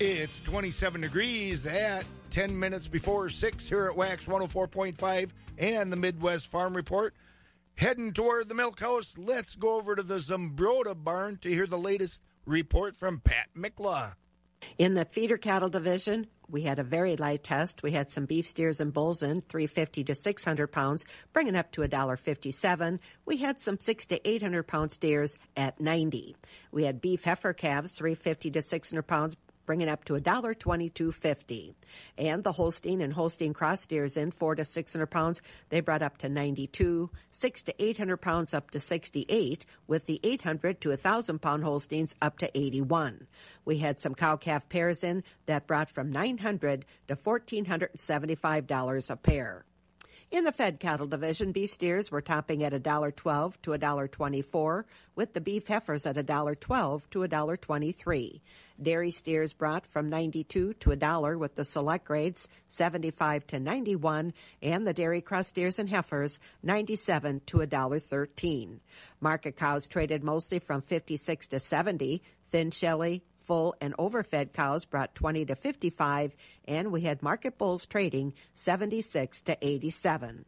[0.00, 6.48] It's 27 degrees at 10 minutes before 6 here at Wax 104.5 and the Midwest
[6.48, 7.14] Farm Report.
[7.76, 11.78] Heading toward the milk house, let's go over to the Zumbrota barn to hear the
[11.78, 14.14] latest report from Pat Mikla.
[14.78, 17.82] In the feeder cattle division, we had a very light test.
[17.82, 21.82] We had some beef steers and bulls in 350 to 600 pounds, bringing up to
[21.82, 22.98] $1.57.
[23.24, 26.36] We had some 6 to 800 pound steers at 90.
[26.70, 29.36] We had beef heifer calves 350 to 600 pounds,
[29.66, 31.74] bringing up to $1.2250.
[32.18, 36.18] And the Holstein and Holstein cross steers in 4 to 600 pounds, they brought up
[36.18, 41.64] to 92, 6 to 800 pounds up to 68, with the 800 to 1,000 pound
[41.64, 43.26] Holsteins up to 81.
[43.64, 49.64] We had some cow calf pairs in that brought from 900 to $1,475 a pair.
[50.30, 55.40] In the fed cattle division, beef steers were topping at $1.12 to $1.24, with the
[55.40, 58.40] beef heifers at $1.12 to $1.23.
[58.82, 64.86] Dairy steers brought from 92 to $1 with the select grades 75 to 91 and
[64.86, 68.80] the dairy cross steers and heifers 97 to $1.13.
[69.20, 75.14] Market cows traded mostly from 56 to 70, thin shelly, full and overfed cows brought
[75.14, 76.34] 20 to 55
[76.66, 80.44] and we had market bulls trading 76 to 87.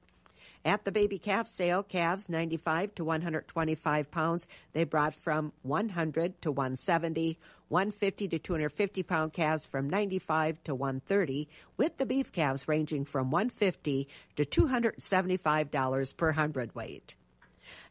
[0.67, 6.51] At the baby calf sale, calves 95 to 125 pounds, they brought from 100 to
[6.51, 7.39] 170,
[7.69, 13.31] 150 to 250 pound calves from 95 to 130, with the beef calves ranging from
[13.31, 17.15] 150 to $275 per hundredweight.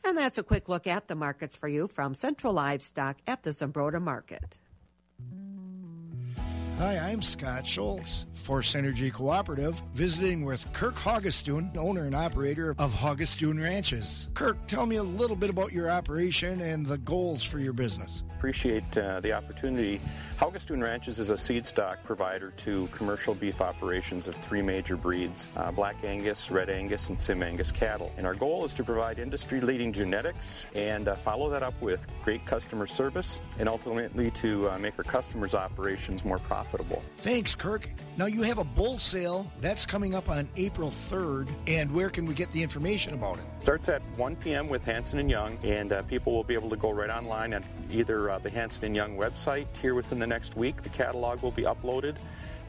[0.03, 3.51] And that's a quick look at the markets for you from Central Livestock at the
[3.51, 4.59] Zumbrota Market.
[5.21, 5.74] Mm-hmm.
[6.77, 12.93] Hi, I'm Scott Schultz, for Synergy Cooperative, visiting with Kirk Haugestoon, owner and operator of
[12.93, 14.29] Haugestoon Ranches.
[14.33, 18.23] Kirk, tell me a little bit about your operation and the goals for your business.
[18.37, 20.01] Appreciate uh, the opportunity.
[20.37, 25.47] Haugestoon Ranches is a seed stock provider to commercial beef operations of three major breeds
[25.55, 28.11] uh, Black Angus, Red Angus, and Sim Angus cattle.
[28.17, 32.05] And our goal is to provide industry leading genetics and uh, follow that up with
[32.21, 36.64] great customer service and ultimately to uh, make our customers' operations more profitable.
[37.17, 37.89] Thanks, Kirk.
[38.17, 42.25] Now, you have a bull sale that's coming up on April 3rd, and where can
[42.25, 43.43] we get the information about it?
[43.61, 44.69] Starts at 1 p.m.
[44.69, 47.63] with Hanson and Young, and uh, people will be able to go right online at
[47.91, 50.81] either uh, the Hanson and Young website here within the next week.
[50.81, 52.15] The catalog will be uploaded,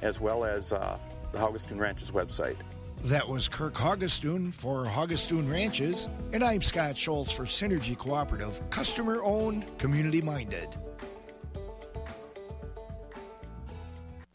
[0.02, 0.98] as well as uh,
[1.32, 2.56] the Haugestoon Ranches website.
[3.04, 9.22] That was Kirk Haugestoon for Haugestoon Ranches, and I'm Scott Schultz for Synergy Cooperative, customer
[9.22, 10.68] owned, community minded.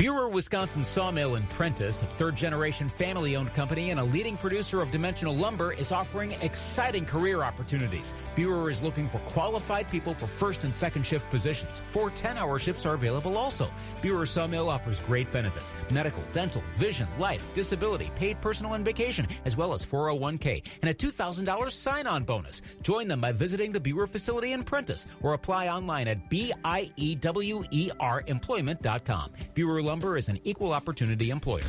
[0.02, 4.82] Biewer Wisconsin Sawmill in Prentice, a third generation family owned company and a leading producer
[4.82, 8.16] of dimensional lumber, is offering exciting career opportunities.
[8.36, 11.84] Biewer is looking for qualified people for first and second shift positions.
[11.92, 13.70] Four 10 hour shifts are available also.
[14.02, 19.56] Biewer Sawmill offers great benefits medical, dental, vision, life, disability, paid personal and vacation, as
[19.56, 22.64] well as 401k and a $2,000 sign on bonus.
[22.82, 29.32] Join them by visiting the Biewer facility in Prentice or apply online at B-I-E-W-E-R employment.com.
[29.54, 31.66] Biewer Lumber is an equal opportunity employer.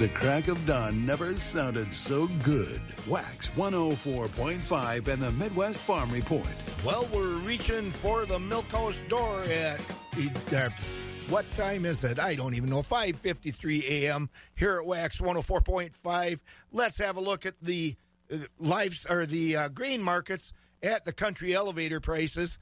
[0.00, 2.80] The crack of dawn never sounded so good.
[3.06, 6.48] Wax 104.5 and the Midwest Farm Report.
[6.84, 9.80] Well, we're reaching for the milkhouse door at
[10.52, 10.70] uh,
[11.28, 12.18] what time is it?
[12.18, 12.82] I don't even know.
[12.82, 14.28] 5:53 a.m.
[14.56, 16.40] here at Wax 104.5.
[16.72, 17.94] Let's have a look at the
[18.28, 20.52] uh, lives or the uh, grain markets
[20.82, 22.58] at the country elevator prices.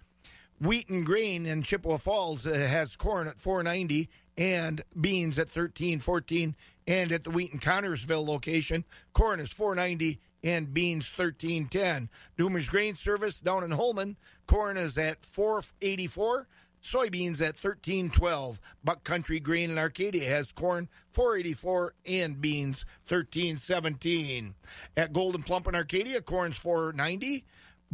[0.60, 7.12] Wheaton Grain in Chippewa Falls uh, has corn at 490 and beans at 1314 and
[7.12, 13.64] at the Wheaton Connorsville location corn is 490 and beans 1310 Doomer's Grain Service down
[13.64, 16.46] in Holmen, corn is at 484
[16.82, 24.54] soybeans at 1312 Buck Country Grain in Arcadia has corn 484 and beans 1317
[24.96, 27.44] at Gold'n Plump in Arcadia corn's 490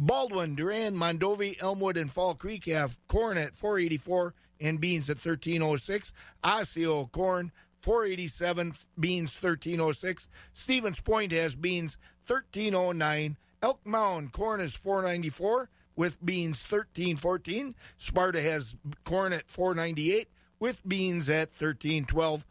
[0.03, 6.11] Baldwin, Durand, Mondovi, Elmwood, and Fall Creek have corn at 484 and beans at 1306.
[6.43, 10.27] Osseo corn 487, beans 1306.
[10.55, 13.37] Stevens Point has beans 1309.
[13.61, 17.75] Elk Mound corn is 494 with beans 1314.
[17.99, 20.29] Sparta has corn at 498
[20.59, 22.43] with beans at 1312.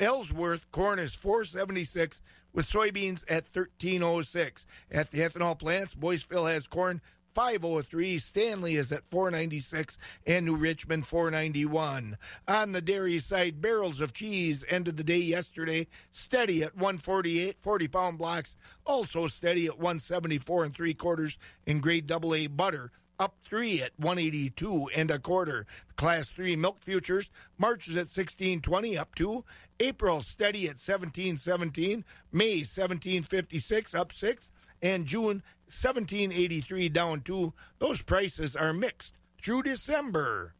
[0.00, 2.22] Ellsworth corn is 476
[2.54, 4.66] with soybeans at 1306.
[4.90, 7.02] At the ethanol plants, Boyceville has corn
[7.34, 8.18] 503.
[8.18, 12.16] Stanley is at 496 and New Richmond 491.
[12.46, 17.88] On the dairy side, barrels of cheese ended the day yesterday steady at 148, 40
[17.88, 23.80] pound blocks, also steady at 174 and three quarters in grade AA butter up three
[23.80, 25.66] at 182 and a quarter.
[25.96, 29.44] Class three milk futures March is at 1620 up two.
[29.80, 32.04] April steady at 1717.
[32.32, 34.50] May 1756 up six.
[34.82, 37.52] And June 1783 down two.
[37.78, 40.54] Those prices are mixed through December.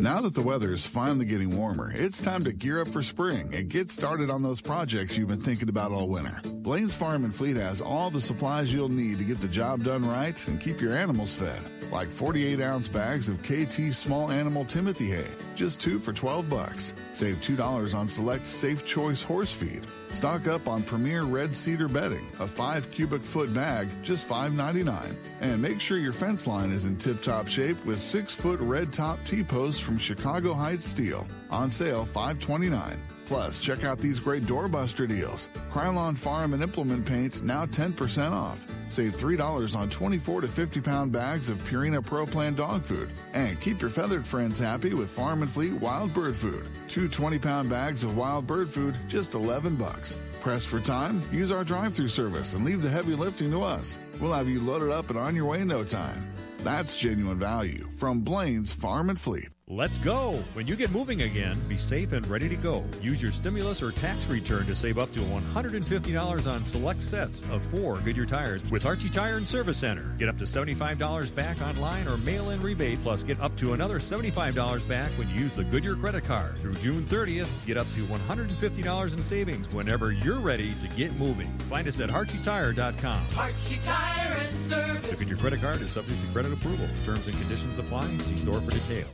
[0.00, 3.54] Now that the weather is finally getting warmer, it's time to gear up for spring
[3.54, 6.40] and get started on those projects you've been thinking about all winter.
[6.44, 10.04] Blaine's Farm and Fleet has all the supplies you'll need to get the job done
[10.04, 11.62] right and keep your animals fed.
[11.92, 16.94] Like 48 ounce bags of KT small animal Timothy hay, just two for 12 bucks.
[17.12, 19.82] Save $2 on select Safe Choice horse feed.
[20.10, 25.14] Stock up on Premier Red Cedar bedding, a 5 cubic foot bag, just $5.99.
[25.40, 28.92] And make sure your fence line is in tip top shape with 6 foot red
[28.92, 31.26] top T posts from Chicago Heights Steel.
[31.50, 32.96] On sale $5.29.
[33.26, 35.48] Plus, check out these great doorbuster deals.
[35.70, 38.66] Krylon Farm and Implement Paint now 10% off.
[38.88, 43.10] Save $3 on 24 to 50 pound bags of Purina Pro Plan dog food.
[43.32, 46.66] And keep your feathered friends happy with Farm and Fleet Wild Bird Food.
[46.88, 50.18] Two 20 pound bags of wild bird food, just 11 bucks.
[50.40, 51.22] Pressed for time?
[51.32, 53.98] Use our drive through service and leave the heavy lifting to us.
[54.20, 56.30] We'll have you loaded up and on your way in no time.
[56.58, 59.48] That's genuine value from Blaine's Farm and Fleet.
[59.66, 60.44] Let's go!
[60.52, 62.84] When you get moving again, be safe and ready to go.
[63.00, 67.62] Use your stimulus or tax return to save up to $150 on select sets of
[67.68, 70.14] four Goodyear tires with Archie Tire and Service Center.
[70.18, 73.98] Get up to $75 back online or mail in rebate, plus get up to another
[73.98, 76.58] $75 back when you use the Goodyear credit card.
[76.58, 81.48] Through June 30th, get up to $150 in savings whenever you're ready to get moving.
[81.70, 83.26] Find us at ArchieTire.com.
[83.38, 85.08] Archie Tire and Service.
[85.08, 86.86] The Goodyear credit card is subject to credit approval.
[87.06, 88.14] Terms and conditions apply.
[88.18, 89.08] See store for details.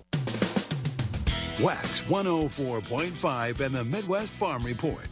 [1.62, 5.08] Wax 104.5 and the Midwest Farm Report.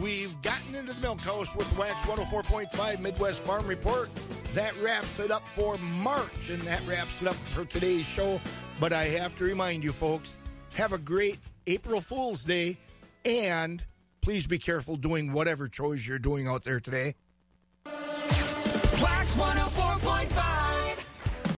[0.00, 4.08] We've gotten into the milk house with Wax 104.5 Midwest Farm Report.
[4.54, 8.40] That wraps it up for March, and that wraps it up for today's show.
[8.78, 10.36] But I have to remind you, folks,
[10.74, 12.78] have a great April Fool's Day,
[13.24, 13.82] and
[14.20, 17.16] please be careful doing whatever chores you're doing out there today.
[17.84, 19.87] Wax 104.